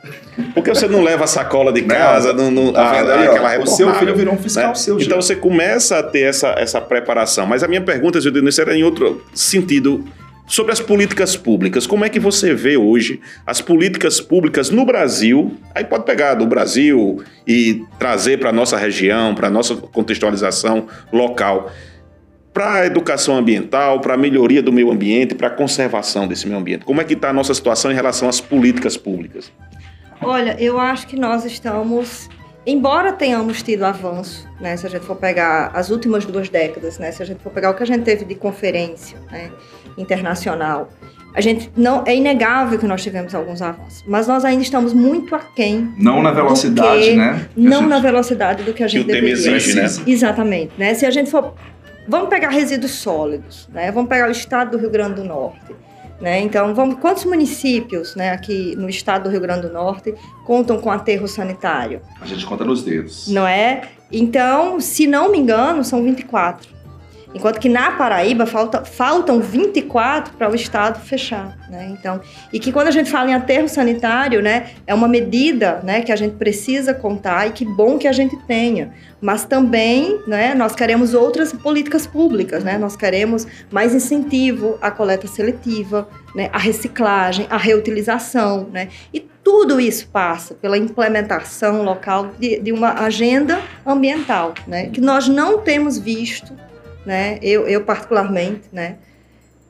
[0.53, 2.33] Por que você não leva a sacola de casa?
[2.33, 4.75] Não, não, tá a, aí, aquela o seu filho virou um fiscal né?
[4.75, 4.95] seu.
[4.95, 5.27] Então já.
[5.27, 7.45] você começa a ter essa, essa preparação.
[7.45, 10.03] Mas a minha pergunta, Gildenise, era em outro sentido.
[10.47, 15.57] Sobre as políticas públicas, como é que você vê hoje as políticas públicas no Brasil?
[15.73, 20.85] Aí pode pegar do Brasil e trazer para a nossa região, para a nossa contextualização
[21.11, 21.71] local
[22.55, 26.57] para a educação ambiental, para a melhoria do meio ambiente, para a conservação desse meio
[26.57, 26.85] ambiente?
[26.85, 29.51] Como é que está a nossa situação em relação às políticas públicas?
[30.21, 32.29] Olha, eu acho que nós estamos,
[32.65, 37.11] embora tenhamos tido avanço, né, se a gente for pegar as últimas duas décadas, né,
[37.11, 39.51] se a gente for pegar o que a gente teve de conferência né,
[39.97, 40.89] internacional,
[41.33, 45.35] a gente não é inegável que nós tivemos alguns avanços, mas nós ainda estamos muito
[45.35, 45.93] aquém.
[45.97, 47.49] Não na velocidade, que, né?
[47.57, 49.33] Não gente, na velocidade do que a gente que deveria.
[49.33, 49.85] Exige, né?
[50.07, 50.93] Exatamente, né?
[50.93, 51.53] Se a gente for
[52.07, 53.91] Vamos pegar resíduos sólidos, né?
[53.91, 55.75] Vamos pegar o estado do Rio Grande do Norte.
[56.19, 56.39] Né?
[56.39, 60.15] Então, vamos, quantos municípios né, aqui no estado do Rio Grande do Norte
[60.45, 62.01] contam com aterro sanitário?
[62.21, 63.27] A gente conta nos dedos.
[63.27, 63.89] Não é?
[64.11, 66.74] Então, se não me engano, são 24.
[67.35, 71.57] Enquanto que na Paraíba falta, faltam 24 para o Estado fechar.
[71.69, 71.89] Né?
[71.91, 72.21] Então,
[72.53, 76.13] e que quando a gente fala em aterro sanitário, né, é uma medida né, que
[76.13, 78.93] a gente precisa contar e que bom que a gente tenha.
[79.19, 82.77] Mas também né, nós queremos outras políticas públicas, né?
[82.77, 88.69] nós queremos mais incentivo à coleta seletiva, né, à reciclagem, à reutilização.
[88.71, 88.87] Né?
[89.13, 95.27] E tudo isso passa pela implementação local de, de uma agenda ambiental, né, que nós
[95.27, 96.53] não temos visto
[97.05, 97.37] né?
[97.41, 98.95] Eu, eu particularmente, né?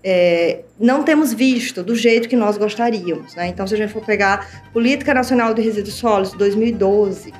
[0.07, 3.47] É, não temos visto do jeito que nós gostaríamos, né?
[3.47, 7.33] Então, se a gente for pegar Política Nacional de Resíduos Sólidos 2012,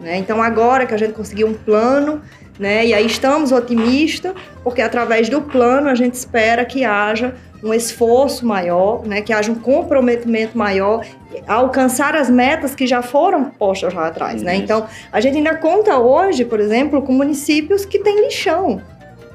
[0.00, 0.16] né?
[0.16, 2.22] Então, agora que a gente conseguiu um plano,
[2.58, 2.86] né?
[2.86, 4.32] E aí estamos otimistas,
[4.64, 9.20] porque através do plano a gente espera que haja um esforço maior, né?
[9.20, 11.04] Que haja um comprometimento maior
[11.46, 14.56] a alcançar as metas que já foram postas lá atrás, né?
[14.56, 18.80] Então, a gente ainda conta hoje, por exemplo, com municípios que têm lixão,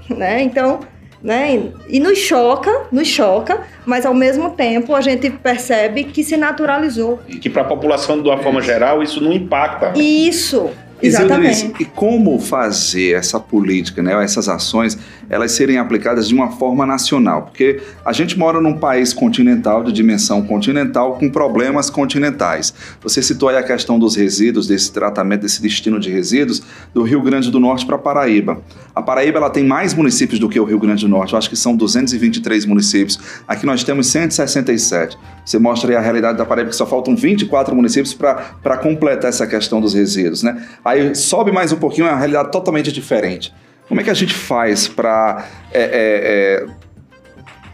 [0.09, 0.41] né?
[0.41, 0.79] Então,
[1.23, 1.69] né?
[1.87, 7.21] E nos choca, nos choca, mas ao mesmo tempo a gente percebe que se naturalizou.
[7.27, 9.93] E que para a população de uma forma geral isso não impacta.
[9.95, 10.69] Isso,
[11.07, 11.73] Exatamente.
[11.79, 14.97] E como fazer essa política, né, essas ações,
[15.29, 17.43] elas serem aplicadas de uma forma nacional?
[17.43, 22.73] Porque a gente mora num país continental, de dimensão continental, com problemas continentais.
[23.01, 26.61] Você citou aí a questão dos resíduos, desse tratamento, desse destino de resíduos,
[26.93, 28.61] do Rio Grande do Norte para Paraíba.
[28.95, 31.49] A Paraíba ela tem mais municípios do que o Rio Grande do Norte, eu acho
[31.49, 33.19] que são 223 municípios.
[33.47, 35.17] Aqui nós temos 167.
[35.45, 39.45] Você mostra aí a realidade da Paraíba, que só faltam 24 municípios para completar essa
[39.45, 40.63] questão dos resíduos, né?
[40.85, 43.53] Aí sobe mais um pouquinho, é uma realidade totalmente diferente.
[43.87, 46.65] Como é que a gente faz para é, é,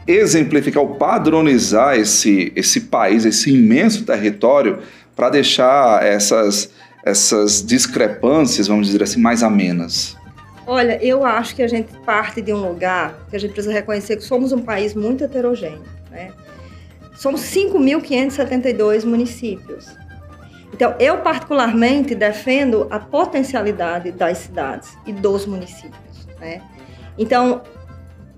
[0.07, 4.79] é, exemplificar ou padronizar esse, esse país, esse imenso território,
[5.15, 6.71] para deixar essas,
[7.03, 10.17] essas discrepâncias, vamos dizer assim, mais amenas?
[10.65, 14.17] Olha, eu acho que a gente parte de um lugar que a gente precisa reconhecer
[14.17, 15.81] que somos um país muito heterogêneo.
[16.11, 16.31] Né?
[17.15, 19.87] Somos 5.572 municípios.
[20.73, 26.27] Então, eu particularmente defendo a potencialidade das cidades e dos municípios.
[26.39, 26.61] Né?
[27.17, 27.63] Então,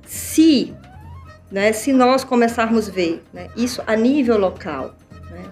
[0.06, 0.74] se,
[1.52, 4.96] né, se nós começarmos a ver né, isso a nível local,
[5.30, 5.44] né,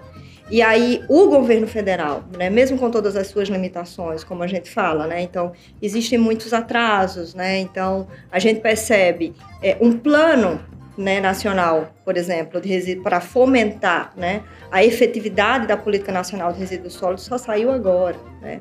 [0.50, 4.70] e aí o governo federal, né, mesmo com todas as suas limitações, como a gente
[4.70, 10.60] fala, né, então existem muitos atrasos, né, então a gente percebe é, um plano
[11.00, 16.60] né, nacional, por exemplo, de resíduo para fomentar né, a efetividade da política nacional de
[16.60, 18.18] resíduos sólidos só saiu agora.
[18.42, 18.60] Né?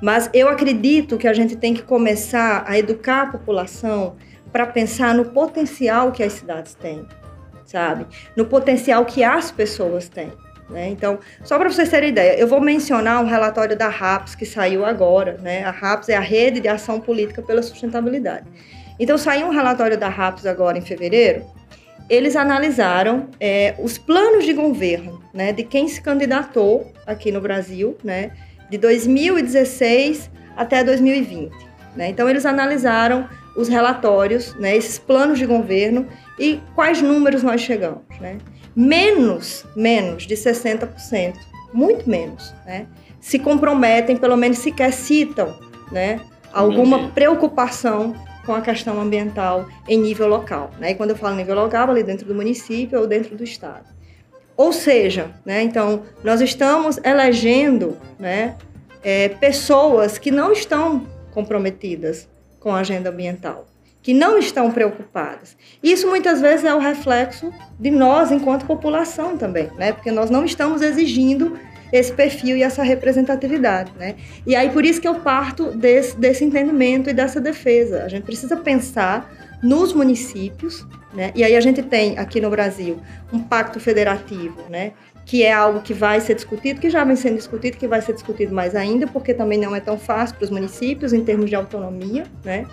[0.00, 4.14] Mas eu acredito que a gente tem que começar a educar a população
[4.52, 7.04] para pensar no potencial que as cidades têm,
[7.64, 8.06] sabe?
[8.36, 10.32] No potencial que as pessoas têm.
[10.68, 10.90] Né?
[10.90, 14.84] Então, só para vocês terem ideia, eu vou mencionar um relatório da RAPS que saiu
[14.84, 15.38] agora.
[15.42, 15.64] Né?
[15.64, 18.46] A RAPS é a Rede de Ação Política pela Sustentabilidade.
[18.98, 21.44] Então, saiu um relatório da RAPS agora em fevereiro,
[22.10, 27.96] eles analisaram é, os planos de governo né, de quem se candidatou aqui no Brasil,
[28.02, 28.32] né,
[28.68, 31.54] de 2016 até 2020.
[31.94, 32.08] Né?
[32.08, 36.04] Então, eles analisaram os relatórios, né, esses planos de governo
[36.36, 38.02] e quais números nós chegamos.
[38.20, 38.38] Né?
[38.74, 41.34] Menos, menos de 60%,
[41.72, 42.86] muito menos, né,
[43.20, 45.56] se comprometem, pelo menos sequer citam
[45.92, 46.20] né,
[46.52, 48.14] alguma preocupação
[48.50, 50.72] com a questão ambiental em nível local.
[50.80, 50.90] Né?
[50.90, 53.84] E quando eu falo nível local, ali dentro do município ou dentro do estado.
[54.56, 58.56] Ou seja, né, então, nós estamos elegendo né,
[59.04, 63.68] é, pessoas que não estão comprometidas com a agenda ambiental,
[64.02, 65.56] que não estão preocupadas.
[65.80, 69.92] Isso muitas vezes é o reflexo de nós enquanto população também, né?
[69.92, 71.56] porque nós não estamos exigindo
[71.92, 74.14] esse perfil e essa representatividade, né?
[74.46, 78.04] E aí por isso que eu parto desse, desse entendimento e dessa defesa.
[78.04, 79.30] A gente precisa pensar
[79.62, 81.32] nos municípios, né?
[81.34, 82.98] E aí a gente tem aqui no Brasil
[83.32, 84.92] um pacto federativo, né?
[85.26, 88.14] Que é algo que vai ser discutido, que já vem sendo discutido, que vai ser
[88.14, 91.54] discutido mais ainda, porque também não é tão fácil para os municípios em termos de
[91.54, 92.66] autonomia, né?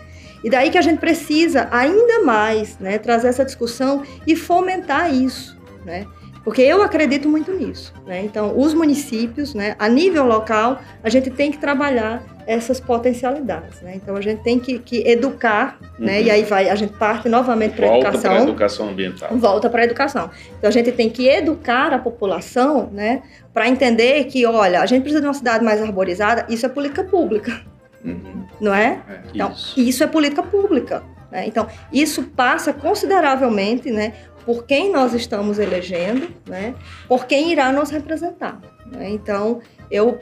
[0.44, 5.58] E daí que a gente precisa ainda mais, né, trazer essa discussão e fomentar isso,
[5.84, 6.06] né?
[6.48, 7.94] Porque eu acredito muito nisso.
[8.06, 8.24] Né?
[8.24, 13.82] Então, os municípios, né, a nível local, a gente tem que trabalhar essas potencialidades.
[13.82, 13.96] Né?
[13.98, 16.06] Então, a gente tem que, que educar, uhum.
[16.06, 16.22] né?
[16.22, 18.14] e aí vai, a gente parte novamente para a educação.
[18.14, 19.30] Volta para a educação ambiental.
[19.38, 20.30] Volta para a educação.
[20.58, 25.02] Então, a gente tem que educar a população né, para entender que, olha, a gente
[25.02, 27.60] precisa de uma cidade mais arborizada, isso é política pública.
[28.06, 28.46] Uhum.
[28.62, 29.02] Não é?
[29.10, 29.78] é então, isso.
[29.78, 31.04] isso é política pública.
[31.30, 31.46] Né?
[31.46, 34.14] Então, isso passa consideravelmente né,
[34.48, 36.74] por quem nós estamos elegendo, né,
[37.06, 38.62] por quem irá nos representar.
[38.90, 39.10] Né?
[39.10, 39.60] Então,
[39.92, 40.18] eu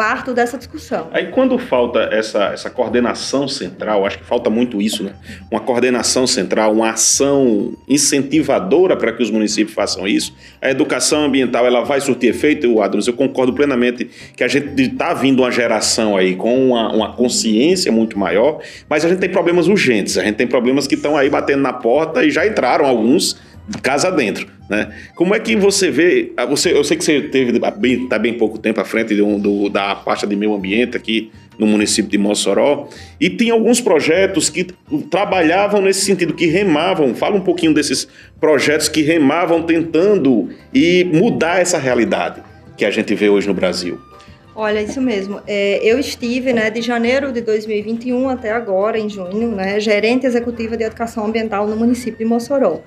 [0.00, 1.08] parto dessa discussão.
[1.12, 5.12] Aí quando falta essa, essa coordenação central, acho que falta muito isso, né?
[5.50, 10.34] Uma coordenação central, uma ação incentivadora para que os municípios façam isso.
[10.62, 15.12] A educação ambiental ela vai surtir efeito, Adams, eu concordo plenamente que a gente está
[15.12, 19.68] vindo uma geração aí com uma, uma consciência muito maior, mas a gente tem problemas
[19.68, 23.36] urgentes, a gente tem problemas que estão aí batendo na porta e já entraram alguns
[23.78, 24.92] casa dentro, né?
[25.14, 26.32] Como é que você vê?
[26.36, 29.68] Ah, você, eu sei que você teve bem, tá bem pouco tempo à frente do,
[29.68, 32.88] da pasta de meio ambiente aqui no município de Mossoró
[33.20, 34.66] e tem alguns projetos que
[35.10, 37.14] trabalhavam nesse sentido, que remavam.
[37.14, 38.08] Fala um pouquinho desses
[38.40, 42.42] projetos que remavam tentando e mudar essa realidade
[42.76, 44.00] que a gente vê hoje no Brasil.
[44.54, 45.40] Olha, isso mesmo.
[45.46, 50.76] É, eu estive, né, de janeiro de 2021 até agora, em junho, né, gerente executiva
[50.76, 52.82] de educação ambiental no município de Mossoró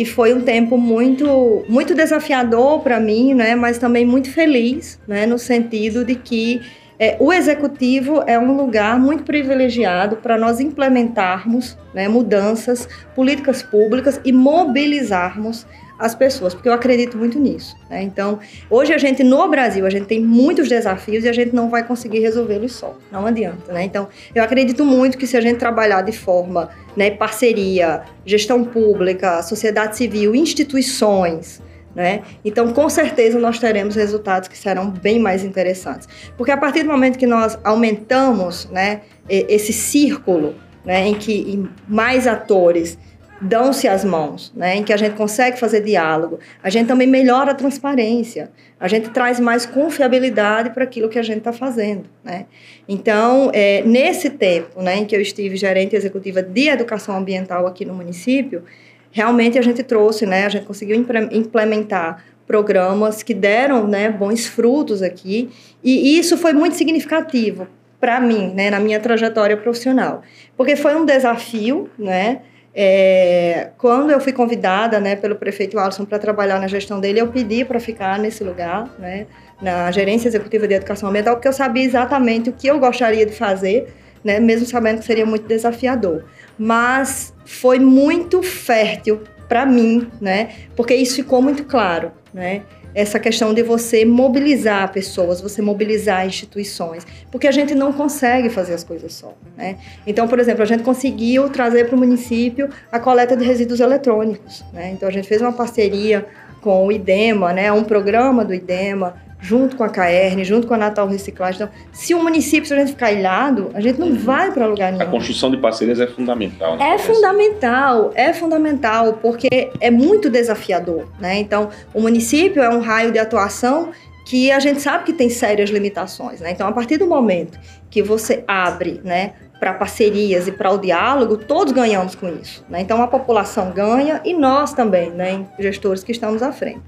[0.00, 5.26] e foi um tempo muito muito desafiador para mim, né, mas também muito feliz, né,
[5.26, 6.62] no sentido de que
[6.98, 14.18] é, o executivo é um lugar muito privilegiado para nós implementarmos né, mudanças, políticas públicas
[14.24, 15.66] e mobilizarmos
[16.00, 17.76] as pessoas, porque eu acredito muito nisso.
[17.90, 18.02] Né?
[18.02, 21.68] Então, hoje a gente no Brasil, a gente tem muitos desafios e a gente não
[21.68, 23.70] vai conseguir resolvê-los só, não adianta.
[23.72, 23.84] Né?
[23.84, 29.42] Então, eu acredito muito que se a gente trabalhar de forma, né, parceria, gestão pública,
[29.42, 31.60] sociedade civil, instituições,
[31.94, 32.22] né?
[32.44, 36.06] Então, com certeza, nós teremos resultados que serão bem mais interessantes.
[36.36, 42.28] Porque a partir do momento que nós aumentamos né, esse círculo né, em que mais
[42.28, 42.96] atores
[43.40, 47.52] dão-se as mãos, né, em que a gente consegue fazer diálogo, a gente também melhora
[47.52, 52.04] a transparência, a gente traz mais confiabilidade para aquilo que a gente está fazendo.
[52.22, 52.46] Né?
[52.88, 57.84] Então, é, nesse tempo né, em que eu estive gerente executiva de educação ambiental aqui
[57.84, 58.62] no município,
[59.10, 60.96] realmente a gente trouxe, né, a gente conseguiu
[61.32, 65.50] implementar programas que deram né, bons frutos aqui,
[65.82, 67.66] e isso foi muito significativo
[68.00, 70.22] para mim, né, na minha trajetória profissional,
[70.56, 72.40] porque foi um desafio, né,
[72.72, 77.28] É, quando eu fui convidada né, pelo prefeito Alisson para trabalhar na gestão dele, eu
[77.28, 79.26] pedi para ficar nesse lugar, né,
[79.60, 83.32] na gerência executiva de educação ambiental, porque eu sabia exatamente o que eu gostaria de
[83.32, 83.92] fazer,
[84.24, 86.24] né, mesmo sabendo que seria muito desafiador.
[86.56, 92.12] Mas foi muito fértil para mim, né, porque isso ficou muito claro.
[92.32, 92.62] Né?
[92.94, 98.74] Essa questão de você mobilizar pessoas, você mobilizar instituições, porque a gente não consegue fazer
[98.74, 99.34] as coisas só.
[99.56, 99.78] Né?
[100.06, 104.64] Então, por exemplo, a gente conseguiu trazer para o município a coleta de resíduos eletrônicos.
[104.72, 104.90] Né?
[104.90, 106.26] Então, a gente fez uma parceria
[106.60, 107.72] com o IDEMA, né?
[107.72, 111.62] um programa do IDEMA, junto com a CAERN, junto com a Natal Reciclagem.
[111.62, 114.92] Então, se o município, se a gente ficar ilhado, a gente não vai para lugar
[114.92, 115.04] nenhum.
[115.04, 116.76] A construção de parcerias é fundamental.
[116.76, 116.94] Né?
[116.94, 121.38] É fundamental, é fundamental, porque é muito desafiador, né?
[121.38, 123.90] Então, o município é um raio de atuação
[124.26, 126.52] que a gente sabe que tem sérias limitações, né?
[126.52, 127.58] Então, a partir do momento
[127.90, 132.64] que você abre, né, para parcerias e para o diálogo, todos ganhamos com isso.
[132.68, 132.80] Né?
[132.80, 136.80] Então a população ganha e nós também, né, gestores que estamos à frente.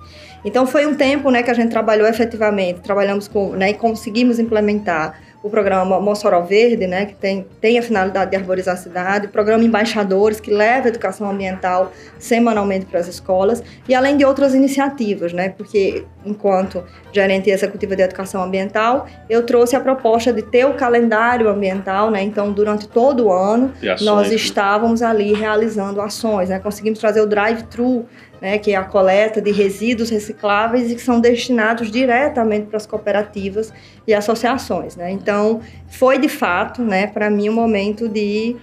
[0.43, 4.39] Então foi um tempo né, que a gente trabalhou efetivamente, trabalhamos com, né, e conseguimos
[4.39, 9.27] implementar o programa Mossoró Verde, né, que tem, tem a finalidade de arborizar a cidade,
[9.27, 14.25] o programa Embaixadores, que leva a educação ambiental semanalmente para as escolas, e além de
[14.25, 20.43] outras iniciativas, né, porque enquanto gerente executiva de educação ambiental, eu trouxe a proposta de
[20.43, 24.35] ter o calendário ambiental, né, então durante todo o ano ações, nós né?
[24.35, 28.07] estávamos ali realizando ações, né, conseguimos trazer o drive-thru
[28.43, 32.85] né, que é a coleta de resíduos recicláveis e que são destinados diretamente para as
[32.85, 33.73] cooperativas
[34.05, 34.97] e associações.
[34.97, 35.13] Né?
[35.13, 38.57] Então, foi de fato, né, para mim, um momento de,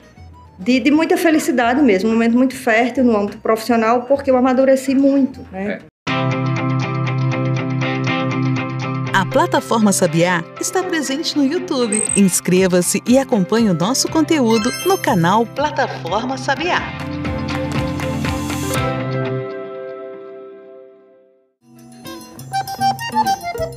[0.59, 4.93] de, de, muita felicidade mesmo, um momento muito fértil no âmbito profissional, porque eu amadureci
[4.93, 5.39] muito.
[5.49, 5.79] Né?
[5.79, 5.89] É.
[9.13, 12.03] A plataforma Sabiá está presente no YouTube.
[12.17, 16.81] Inscreva-se e acompanhe o nosso conteúdo no canal Plataforma Sabiá.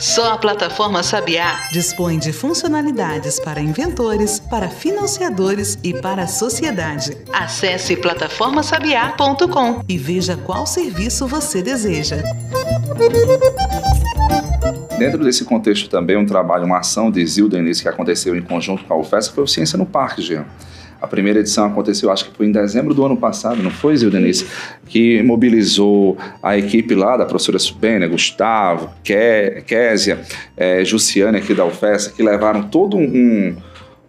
[0.03, 7.17] Só a plataforma Sabiá dispõe de funcionalidades para inventores, para financiadores e para a sociedade.
[7.33, 12.17] Acesse plataformasabiá.com e veja qual serviço você deseja.
[14.99, 18.83] Dentro desse contexto também, um trabalho, uma ação de Zilda Início que aconteceu em conjunto
[18.83, 20.45] com a UFES foi o Ciência no Parque, Jean.
[21.03, 24.09] A primeira edição aconteceu, acho que foi em dezembro do ano passado, não foi, Zil
[24.09, 24.47] Denise?
[24.87, 30.21] Que mobilizou a equipe lá da professora Subênia, Gustavo, Késia,
[30.57, 33.57] é, Jussiane aqui da UFES, que levaram todo um,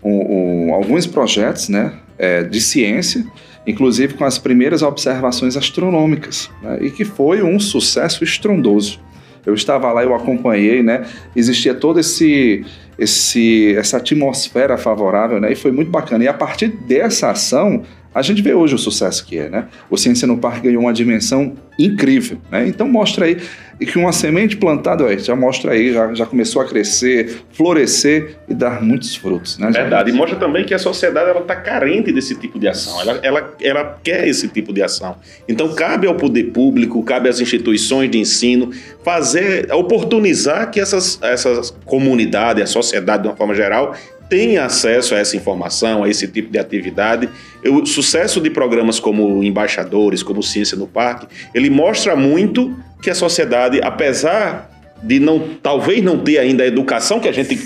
[0.03, 3.25] um, um alguns projetos né, é, de ciência,
[3.65, 8.99] inclusive com as primeiras observações astronômicas, né, e que foi um sucesso estrondoso.
[9.45, 11.05] Eu estava lá, eu acompanhei, né?
[11.35, 12.65] Existia todo esse
[12.97, 15.51] esse, essa atmosfera favorável, né?
[15.51, 16.23] E foi muito bacana.
[16.23, 19.67] E a partir dessa ação, a gente vê hoje o sucesso que é, né?
[19.89, 22.67] O Ciência no Parque ganhou uma dimensão incrível, né?
[22.67, 23.37] Então mostra aí
[23.85, 28.53] que uma semente plantada, ó, já mostra aí, já, já começou a crescer, florescer e
[28.53, 29.71] dar muitos frutos, né?
[29.71, 30.11] Verdade.
[30.11, 33.01] E mostra também que a sociedade ela está carente desse tipo de ação.
[33.01, 35.17] Ela, ela, ela quer esse tipo de ação.
[35.47, 38.71] Então cabe ao poder público, cabe às instituições de ensino
[39.03, 43.95] fazer, oportunizar que essas, essas comunidades, a sociedade de uma forma geral,
[44.29, 47.29] tem acesso a essa informação, a esse tipo de atividade.
[47.65, 53.15] O sucesso de programas como Embaixadores, como Ciência no Parque, ele mostra muito que a
[53.15, 54.69] sociedade, apesar
[55.03, 57.59] de não talvez não ter ainda a educação que a gente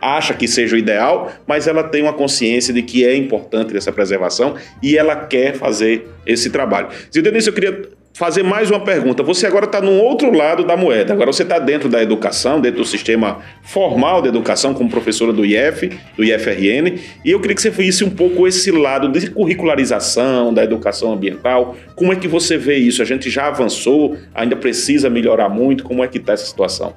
[0.00, 3.90] acha que seja o ideal, mas ela tem uma consciência de que é importante essa
[3.90, 6.88] preservação e ela quer fazer esse trabalho.
[7.12, 9.24] Zildenise, eu queria fazer mais uma pergunta.
[9.24, 11.12] Você agora está num outro lado da moeda.
[11.12, 15.44] Agora você está dentro da educação, dentro do sistema formal de educação, como professora do
[15.44, 16.96] IF, do IFRN.
[17.24, 21.74] E eu queria que você visse um pouco esse lado de curricularização da educação ambiental.
[21.96, 23.02] Como é que você vê isso?
[23.02, 25.82] A gente já avançou, ainda precisa melhorar muito.
[25.82, 26.94] Como é que está essa situação?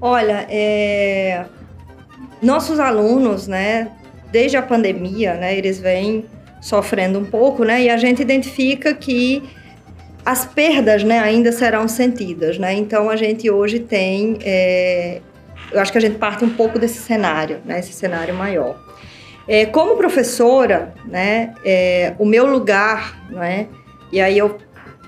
[0.00, 1.46] Olha, é...
[2.40, 3.90] nossos alunos, né,
[4.30, 6.26] desde a pandemia, né, eles vêm
[6.60, 9.42] sofrendo um pouco, né, e a gente identifica que
[10.24, 12.58] as perdas né, ainda serão sentidas.
[12.58, 12.74] Né?
[12.74, 14.38] Então, a gente hoje tem.
[14.42, 15.20] É,
[15.70, 18.78] eu acho que a gente parte um pouco desse cenário, né, esse cenário maior.
[19.46, 23.66] É, como professora, né, é, o meu lugar, né,
[24.12, 24.56] e aí eu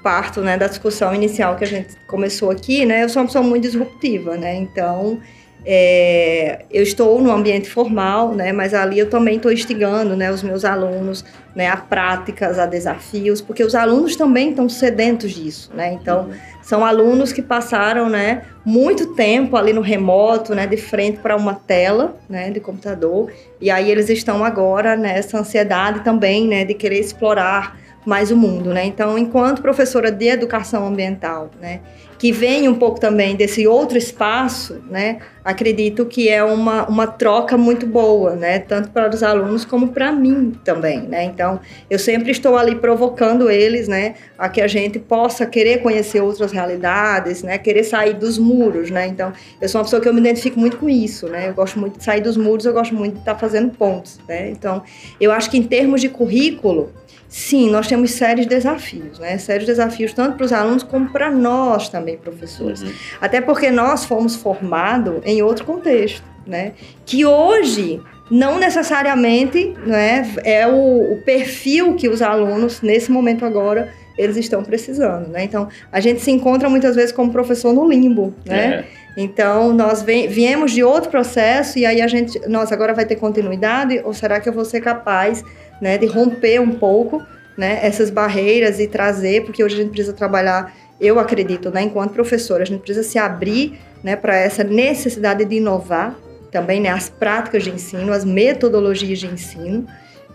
[0.02, 3.44] parto né, da discussão inicial que a gente começou aqui, né, eu sou uma pessoa
[3.44, 5.20] muito disruptiva, né, então
[5.68, 10.40] é, eu estou no ambiente formal, né, mas ali eu também estou instigando né, os
[10.40, 11.24] meus alunos
[11.56, 15.72] né, a práticas, a desafios, porque os alunos também estão sedentos disso.
[15.74, 15.94] Né?
[16.00, 16.34] Então, uhum.
[16.62, 21.54] são alunos que passaram né, muito tempo ali no remoto, né, de frente para uma
[21.54, 27.00] tela né, de computador, e aí eles estão agora nessa ansiedade também né, de querer
[27.00, 27.76] explorar
[28.06, 28.84] mais o mundo, né?
[28.84, 31.80] Então, enquanto professora de educação ambiental, né,
[32.16, 37.56] que vem um pouco também desse outro espaço, né, acredito que é uma, uma troca
[37.56, 41.22] muito boa, né, tanto para os alunos como para mim também, né?
[41.22, 46.20] Então, eu sempre estou ali provocando eles, né, a que a gente possa querer conhecer
[46.20, 49.06] outras realidades, né, querer sair dos muros, né?
[49.06, 51.48] Então, eu sou uma pessoa que eu me identifico muito com isso, né?
[51.48, 54.50] Eu gosto muito de sair dos muros, eu gosto muito de estar fazendo pontos, né?
[54.50, 54.82] Então,
[55.20, 56.92] eu acho que em termos de currículo,
[57.28, 59.36] Sim, nós temos sérios desafios, né?
[59.36, 62.82] Sérios desafios tanto para os alunos como para nós também, professores.
[62.82, 62.92] Uhum.
[63.20, 66.72] Até porque nós fomos formados em outro contexto, né?
[67.04, 73.92] Que hoje não necessariamente né, é o, o perfil que os alunos, nesse momento agora,
[74.18, 75.44] eles estão precisando, né?
[75.44, 78.84] Então, a gente se encontra muitas vezes como professor no limbo, né?
[78.92, 79.06] É.
[79.16, 84.00] Então, nós viemos de outro processo e aí a gente, nós agora vai ter continuidade
[84.04, 85.42] ou será que eu vou ser capaz
[85.80, 87.22] né, de romper um pouco
[87.56, 92.12] né, essas barreiras e trazer, porque hoje a gente precisa trabalhar, eu acredito, né, enquanto
[92.12, 96.16] professora, a gente precisa se abrir né, para essa necessidade de inovar
[96.52, 99.84] também, né, as práticas de ensino, as metodologias de ensino,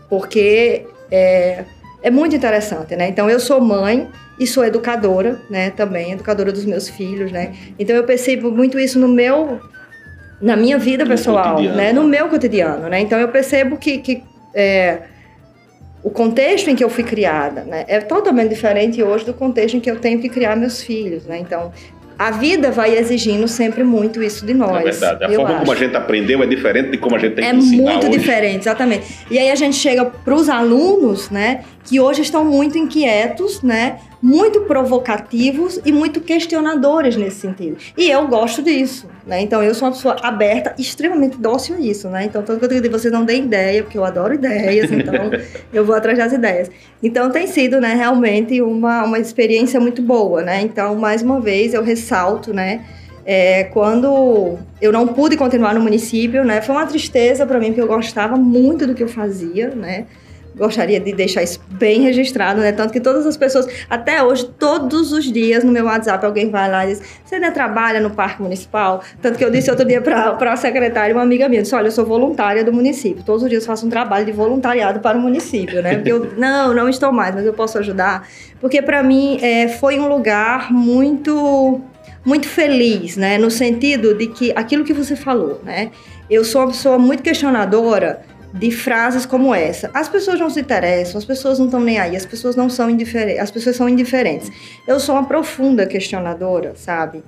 [0.09, 1.63] porque é,
[2.03, 3.07] é muito interessante, né?
[3.07, 7.53] Então, eu sou mãe e sou educadora, né, também, educadora dos meus filhos, né?
[7.79, 9.61] Então, eu percebo muito isso no meu
[10.41, 11.93] na minha vida no pessoal, né?
[11.93, 12.99] No meu cotidiano, né?
[12.99, 14.23] Então eu percebo que, que
[14.55, 15.03] é,
[16.03, 19.79] o contexto em que eu fui criada né, é totalmente diferente hoje do contexto em
[19.79, 21.27] que eu tenho que criar meus filhos.
[21.27, 21.37] Né?
[21.37, 21.71] Então,
[22.21, 24.85] a vida vai exigindo sempre muito isso de nós.
[24.85, 25.23] É verdade.
[25.25, 25.59] A forma acho.
[25.61, 27.93] como a gente aprendeu é diferente de como a gente tem é que ensinar É
[27.95, 28.19] muito hoje.
[28.19, 29.25] diferente, exatamente.
[29.31, 33.97] E aí a gente chega para os alunos, né, que hoje estão muito inquietos, né,
[34.21, 37.77] muito provocativos e muito questionadores nesse sentido.
[37.97, 39.41] E eu gosto disso, né?
[39.41, 42.25] Então eu sou uma pessoa aberta, extremamente dócil a isso, né?
[42.25, 45.31] Então tanto que eu digo, vocês não dêem ideia, porque eu adoro ideias, então
[45.73, 46.69] eu vou atrás das ideias.
[47.01, 50.61] Então tem sido, né, realmente uma, uma experiência muito boa, né?
[50.61, 52.85] Então, mais uma vez, eu ressalto, né?
[53.25, 57.81] É, quando eu não pude continuar no município, né, foi uma tristeza para mim, porque
[57.81, 60.07] eu gostava muito do que eu fazia, né,
[60.55, 62.71] gostaria de deixar isso bem registrado, né?
[62.71, 66.69] Tanto que todas as pessoas, até hoje, todos os dias no meu WhatsApp, alguém vai
[66.69, 69.01] lá e diz: Você ainda trabalha no Parque Municipal?
[69.21, 71.91] Tanto que eu disse outro dia para a secretária, uma amiga minha, disse: Olha, eu
[71.91, 73.23] sou voluntária do município.
[73.23, 75.95] Todos os dias faço um trabalho de voluntariado para o município, né?
[75.95, 78.27] Porque eu, não, não estou mais, mas eu posso ajudar.
[78.59, 81.81] Porque para mim é, foi um lugar muito
[82.23, 83.37] muito feliz, né?
[83.37, 85.91] No sentido de que aquilo que você falou, né?
[86.29, 88.21] Eu sou uma pessoa muito questionadora
[88.53, 89.89] de frases como essa.
[89.93, 92.89] As pessoas não se interessam, as pessoas não estão nem aí, as pessoas não são
[92.89, 94.51] indiferentes, as pessoas são indiferentes.
[94.87, 97.23] Eu sou uma profunda questionadora, sabe?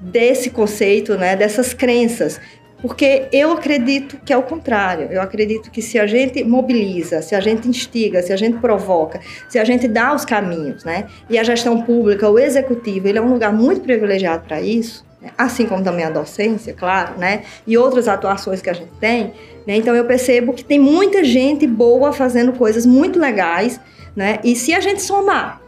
[0.00, 2.40] Desse conceito, né, dessas crenças.
[2.82, 5.08] Porque eu acredito que é o contrário.
[5.10, 9.20] Eu acredito que se a gente mobiliza, se a gente instiga, se a gente provoca,
[9.50, 11.06] se a gente dá os caminhos, né?
[11.28, 15.04] E a gestão pública, o executivo, ele é um lugar muito privilegiado para isso?
[15.36, 17.42] Assim como também a docência, claro, né?
[17.66, 19.32] E outras atuações que a gente tem.
[19.66, 19.76] Né?
[19.76, 23.80] Então eu percebo que tem muita gente boa fazendo coisas muito legais,
[24.16, 24.38] né?
[24.42, 25.60] E se a gente somar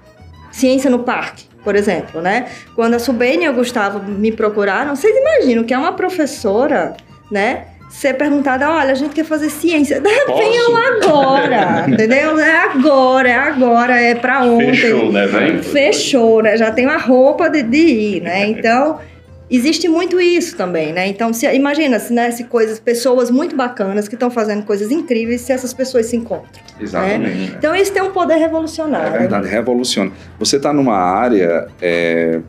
[0.50, 2.46] ciência no parque, por exemplo, né?
[2.74, 6.96] Quando a Subene e o Gustavo me procuraram, vocês imaginam que é uma professora,
[7.30, 7.66] né?
[7.90, 10.00] Ser perguntada, olha, a gente quer fazer ciência.
[10.26, 12.38] Venham agora, entendeu?
[12.38, 14.74] É agora, é agora, é para ontem.
[14.74, 15.62] Fechou, né, velho?
[15.62, 16.56] Fechou, né?
[16.56, 18.46] Já tem uma roupa de, de ir, né?
[18.62, 18.98] Então,
[19.56, 21.06] existe muito isso também, né?
[21.06, 25.42] Então, se, imagina se, né, se coisas, pessoas muito bacanas que estão fazendo coisas incríveis,
[25.42, 26.62] se essas pessoas se encontram.
[26.78, 26.82] Né?
[26.82, 27.50] Exatamente.
[27.50, 27.54] Né?
[27.58, 29.14] Então, isso tem um poder revolucionário.
[29.14, 30.10] É verdade, revoluciona.
[30.38, 32.40] Você está numa área, é,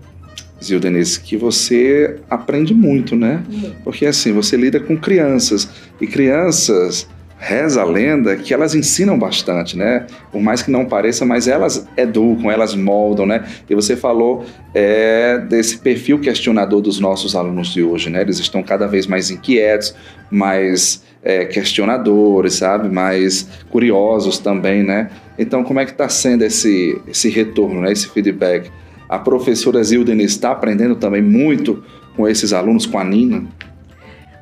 [0.63, 3.43] Zil Denise, que você aprende muito, né?
[3.51, 3.73] Uhum.
[3.83, 5.67] Porque assim, você lida com crianças,
[5.99, 7.07] e crianças
[7.43, 10.07] reza a lenda que elas ensinam bastante, né?
[10.31, 13.43] Por mais que não pareça, mas elas educam, elas moldam, né?
[13.69, 18.21] E você falou é, desse perfil questionador dos nossos alunos de hoje, né?
[18.21, 19.93] Eles estão cada vez mais inquietos,
[20.31, 22.87] mais é, questionadores, sabe?
[22.87, 25.09] Mais curiosos também, né?
[25.37, 27.91] Então, como é que está sendo esse, esse retorno, né?
[27.91, 28.71] Esse feedback?
[29.09, 31.83] A professora Zilden está aprendendo também muito
[32.15, 33.43] com esses alunos, com a Nina?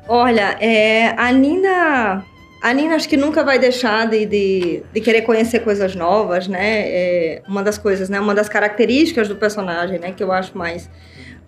[0.08, 2.24] Olha, é, a Nina
[2.62, 6.82] a Nina acho que nunca vai deixar de, de, de querer conhecer coisas novas, né?
[6.86, 8.20] É uma das coisas, né?
[8.20, 10.12] Uma das características do personagem, né?
[10.12, 10.88] Que eu acho mais,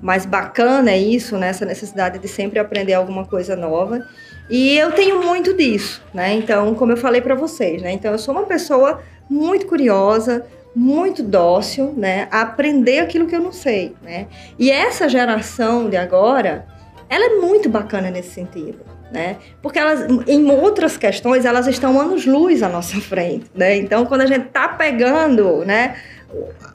[0.02, 1.50] mais bacana é isso, né?
[1.50, 4.04] Essa necessidade de sempre aprender alguma coisa nova.
[4.50, 6.34] E eu tenho muito disso, né?
[6.34, 7.92] Então, como eu falei para vocês, né?
[7.92, 9.00] Então, eu sou uma pessoa
[9.30, 10.44] muito curiosa,
[10.74, 12.26] muito dócil, né?
[12.28, 14.26] A aprender aquilo que eu não sei, né?
[14.58, 16.66] E essa geração de agora,
[17.08, 19.36] ela é muito bacana nesse sentido né?
[19.62, 23.76] Porque elas, em outras questões, elas estão anos-luz à nossa frente, né?
[23.76, 25.96] Então, quando a gente está pegando, né?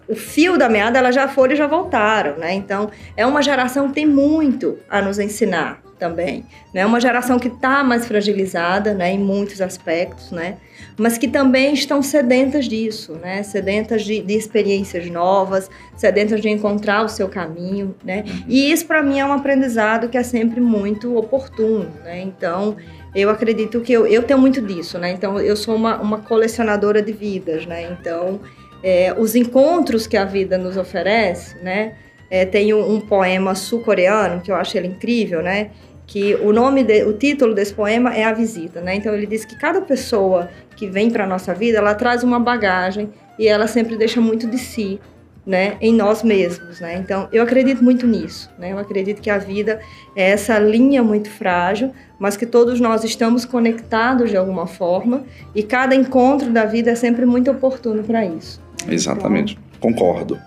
[0.08, 2.54] O fio da meada, elas já foram e já voltaram, né?
[2.54, 6.86] Então, é uma geração que tem muito a nos ensinar também, né?
[6.86, 9.12] Uma geração que está mais fragilizada, né?
[9.12, 10.58] Em muitos aspectos, né?
[10.98, 13.44] Mas que também estão sedentas disso, né?
[13.44, 18.24] Sedentas de, de experiências novas, sedentas de encontrar o seu caminho, né?
[18.48, 22.22] E isso, para mim, é um aprendizado que é sempre muito oportuno, né?
[22.22, 22.78] Então,
[23.14, 25.12] eu acredito que eu, eu tenho muito disso, né?
[25.12, 27.92] Então, eu sou uma, uma colecionadora de vidas, né?
[27.92, 28.40] Então,
[28.84, 31.96] é, os encontros que a vida nos oferece, né?
[32.30, 35.72] É, tem um, um poema sul-coreano que eu acho ele incrível, né?
[36.10, 38.96] Que o nome, de, o título desse poema é a visita, né?
[38.96, 43.12] Então ele diz que cada pessoa que vem para nossa vida, ela traz uma bagagem
[43.38, 45.00] e ela sempre deixa muito de si,
[45.46, 45.78] né?
[45.80, 46.96] Em nós mesmos, né?
[46.96, 48.72] Então eu acredito muito nisso, né?
[48.72, 49.82] Eu acredito que a vida
[50.16, 55.62] é essa linha muito frágil, mas que todos nós estamos conectados de alguma forma e
[55.62, 58.60] cada encontro da vida é sempre muito oportuno para isso.
[58.88, 59.60] Exatamente.
[59.80, 60.40] Concordo.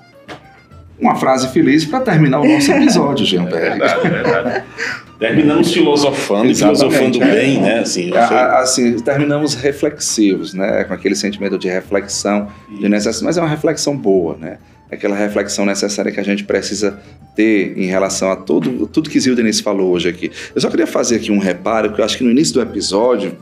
[1.03, 4.65] Uma frase feliz para terminar o nosso episódio, Jean É verdade, é verdade.
[5.19, 7.35] Terminamos filosofando e Exatamente, filosofando é.
[7.35, 7.79] bem, né?
[7.81, 10.85] Assim, eu A- sei- a- Assim, terminamos reflexivos, né?
[10.85, 12.49] Com aquele sentimento de reflexão,
[12.81, 14.59] de necessidade, mas é uma reflexão boa, né?
[14.91, 16.99] Aquela reflexão necessária que a gente precisa
[17.35, 20.31] ter em relação a tudo, tudo que Zil Denise falou hoje aqui.
[20.55, 23.37] Eu só queria fazer aqui um reparo, porque eu acho que no início do episódio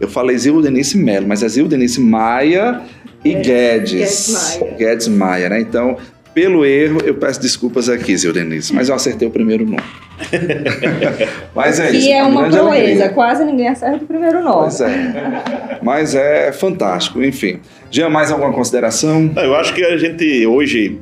[0.00, 2.80] eu falei Zil Denise Melo, mas é Zil Denise Maia
[3.24, 3.92] e É, Guedes.
[3.92, 4.74] Guedes Maia.
[4.76, 5.60] Guedes Maia, né?
[5.60, 5.96] Então,
[6.34, 9.82] pelo erro, eu peço desculpas aqui, Zil Denise, mas eu acertei o primeiro nome.
[11.54, 12.06] mas é isso.
[12.06, 12.62] Que é uma alegria.
[12.62, 14.62] proeza, quase ninguém acerta o primeiro nome.
[14.62, 15.78] Pois é.
[15.82, 17.60] Mas é fantástico, enfim.
[17.90, 19.30] Jean, mais alguma consideração?
[19.36, 20.98] Eu acho que a gente hoje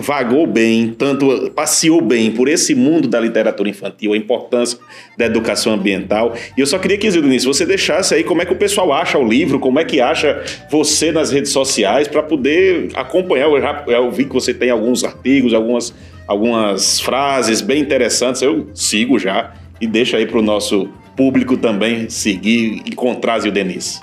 [0.00, 4.78] vagou bem, tanto passeou bem por esse mundo da literatura infantil, a importância
[5.16, 6.34] da educação ambiental.
[6.56, 9.18] E eu só queria que, Zildo, você deixasse aí como é que o pessoal acha
[9.18, 13.48] o livro, como é que acha você nas redes sociais para poder acompanhar.
[13.48, 15.94] Eu, já, eu vi que você tem alguns artigos, algumas,
[16.26, 18.42] algumas frases bem interessantes.
[18.42, 24.00] Eu sigo já e deixa aí para o nosso público também seguir, encontrar Zil Denise.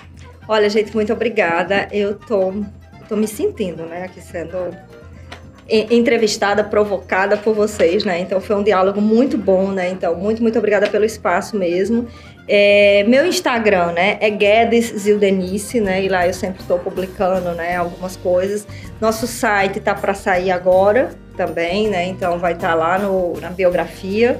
[0.47, 1.87] Olha, gente, muito obrigada.
[1.91, 2.53] Eu tô,
[3.07, 4.75] tô me sentindo, né, aqui sendo
[5.69, 8.19] entrevistada, provocada por vocês, né?
[8.19, 9.89] Então foi um diálogo muito bom, né?
[9.89, 12.07] Então muito, muito obrigada pelo espaço mesmo.
[12.47, 16.03] É, meu Instagram, né, é Guedes Zildenice, né?
[16.03, 18.67] E lá eu sempre estou publicando, né, algumas coisas.
[18.99, 22.05] Nosso site tá para sair agora também, né?
[22.05, 24.39] Então vai estar lá no, na biografia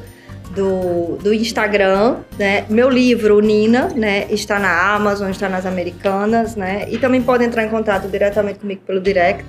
[0.53, 2.65] do, do Instagram, né?
[2.69, 4.25] Meu livro, Nina, né?
[4.29, 6.85] Está na Amazon, está nas Americanas, né?
[6.89, 9.45] E também pode entrar em contato diretamente comigo pelo direct.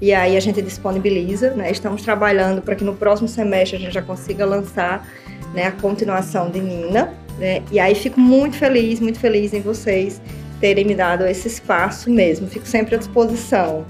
[0.00, 1.70] E aí a gente disponibiliza, né?
[1.70, 5.06] Estamos trabalhando para que no próximo semestre a gente já consiga lançar
[5.54, 7.12] né, a continuação de Nina.
[7.38, 7.62] Né?
[7.70, 10.20] E aí fico muito feliz, muito feliz em vocês
[10.60, 12.46] terem me dado esse espaço mesmo.
[12.46, 13.84] Fico sempre à disposição.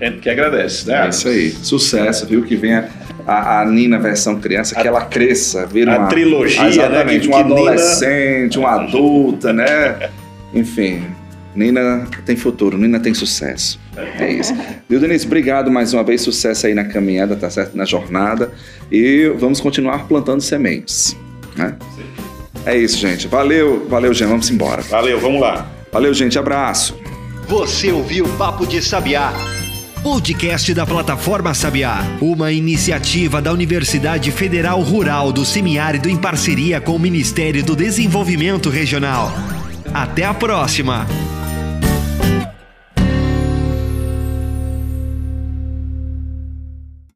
[0.00, 1.06] A gente que agradece, né?
[1.06, 1.50] É isso aí.
[1.50, 2.42] Sucesso, viu?
[2.44, 2.88] Que venha
[3.26, 6.08] a, a Nina versão criança, que ela cresça, vira a uma.
[6.08, 10.10] trilogia, né, Exatamente, que- uma que Nina- adolescente, uma adulta, né?
[10.52, 11.04] Enfim.
[11.54, 13.78] Nina tem futuro, Nina tem sucesso.
[14.18, 14.54] É isso.
[14.88, 15.26] Viu, Denise?
[15.26, 16.20] Obrigado mais uma vez.
[16.20, 17.76] Sucesso aí na caminhada, tá certo?
[17.76, 18.52] Na jornada.
[18.90, 21.16] E vamos continuar plantando sementes.
[21.56, 21.76] Né?
[22.66, 23.28] É isso, gente.
[23.28, 24.28] Valeu, valeu, Jean.
[24.28, 24.82] Vamos embora.
[24.82, 25.70] Valeu, vamos lá.
[25.92, 26.38] Valeu, gente.
[26.38, 26.98] Abraço.
[27.46, 29.32] Você ouviu Papo de Sabiá.
[30.02, 36.92] Podcast da plataforma Sabiá, uma iniciativa da Universidade Federal Rural do Semiárido em parceria com
[36.92, 39.32] o Ministério do Desenvolvimento Regional.
[39.94, 41.06] Até a próxima!